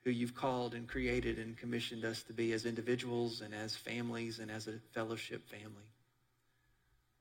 who 0.03 0.11
you've 0.11 0.35
called 0.35 0.73
and 0.73 0.87
created 0.87 1.39
and 1.39 1.57
commissioned 1.57 2.05
us 2.05 2.23
to 2.23 2.33
be 2.33 2.53
as 2.53 2.65
individuals 2.65 3.41
and 3.41 3.53
as 3.55 3.75
families 3.75 4.39
and 4.39 4.51
as 4.51 4.67
a 4.67 4.73
fellowship 4.93 5.47
family. 5.47 5.87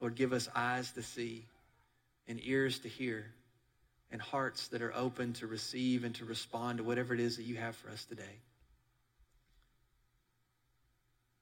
Lord, 0.01 0.17
give 0.17 0.33
us 0.33 0.49
eyes 0.55 0.91
to 0.93 1.03
see 1.03 1.47
and 2.29 2.41
ears 2.43 2.81
to 2.81 2.89
hear 2.89 3.27
and 4.11 4.21
hearts 4.21 4.69
that 4.69 4.83
are 4.83 4.95
open 4.95 5.33
to 5.35 5.47
receive 5.47 6.05
and 6.05 6.15
to 6.17 6.25
respond 6.25 6.79
to 6.79 6.85
whatever 6.85 7.15
it 7.15 7.21
is 7.21 7.37
that 7.37 7.45
you 7.45 7.57
have 7.57 7.75
for 7.75 7.89
us 7.89 8.05
today. 8.05 8.23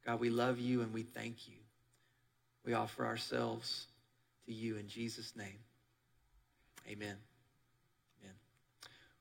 God, 0.06 0.20
we 0.20 0.30
love 0.30 0.58
you 0.58 0.82
and 0.82 0.92
we 0.92 1.02
thank 1.02 1.48
you. 1.48 1.54
We 2.64 2.74
offer 2.74 3.04
ourselves 3.04 3.86
to 4.46 4.52
you 4.52 4.76
in 4.76 4.88
Jesus' 4.88 5.34
name. 5.36 5.58
Amen. 6.88 7.16
Amen. 8.20 8.34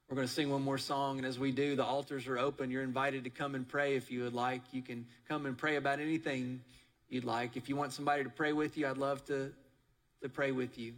We're 0.09 0.15
going 0.15 0.27
to 0.27 0.33
sing 0.33 0.49
one 0.49 0.63
more 0.63 0.77
song, 0.77 1.17
and 1.17 1.25
as 1.25 1.39
we 1.39 1.51
do, 1.51 1.75
the 1.75 1.85
altars 1.85 2.27
are 2.27 2.37
open. 2.37 2.71
You're 2.71 2.83
invited 2.83 3.23
to 3.25 3.29
come 3.29 3.55
and 3.55 3.67
pray 3.67 3.95
if 3.95 4.11
you 4.11 4.23
would 4.23 4.33
like. 4.33 4.61
You 4.71 4.81
can 4.81 5.05
come 5.27 5.45
and 5.45 5.57
pray 5.57 5.75
about 5.75 5.99
anything 5.99 6.61
you'd 7.09 7.25
like. 7.25 7.57
If 7.57 7.69
you 7.69 7.75
want 7.75 7.93
somebody 7.93 8.23
to 8.23 8.29
pray 8.29 8.53
with 8.53 8.77
you, 8.77 8.87
I'd 8.87 8.97
love 8.97 9.23
to, 9.25 9.51
to 10.21 10.29
pray 10.29 10.51
with 10.51 10.77
you. 10.77 10.93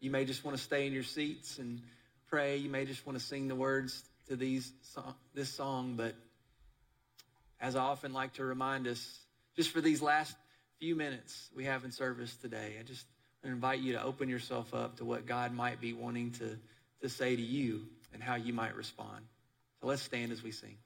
You 0.00 0.10
may 0.10 0.24
just 0.24 0.44
want 0.44 0.56
to 0.56 0.62
stay 0.62 0.86
in 0.86 0.92
your 0.92 1.02
seats 1.02 1.58
and 1.58 1.80
pray. 2.28 2.56
You 2.56 2.70
may 2.70 2.84
just 2.84 3.06
want 3.06 3.18
to 3.18 3.24
sing 3.24 3.48
the 3.48 3.54
words 3.54 4.02
to 4.28 4.36
these 4.36 4.72
this 5.34 5.48
song, 5.48 5.94
but 5.96 6.14
as 7.60 7.76
I 7.76 7.80
often 7.80 8.12
like 8.12 8.34
to 8.34 8.44
remind 8.44 8.86
us, 8.86 9.18
just 9.56 9.70
for 9.70 9.80
these 9.80 10.00
last 10.00 10.34
few 10.78 10.96
minutes 10.96 11.50
we 11.54 11.64
have 11.64 11.84
in 11.84 11.92
service 11.92 12.34
today, 12.36 12.76
I 12.78 12.82
just 12.82 13.04
invite 13.44 13.80
you 13.80 13.92
to 13.94 14.02
open 14.02 14.28
yourself 14.28 14.74
up 14.74 14.96
to 14.96 15.04
what 15.04 15.26
God 15.26 15.52
might 15.52 15.80
be 15.80 15.92
wanting 15.92 16.32
to, 16.32 16.58
to 17.02 17.08
say 17.08 17.36
to 17.36 17.42
you 17.42 17.86
and 18.12 18.22
how 18.22 18.36
you 18.36 18.52
might 18.52 18.74
respond. 18.74 19.24
So 19.80 19.86
let's 19.86 20.02
stand 20.02 20.32
as 20.32 20.42
we 20.42 20.52
sing. 20.52 20.76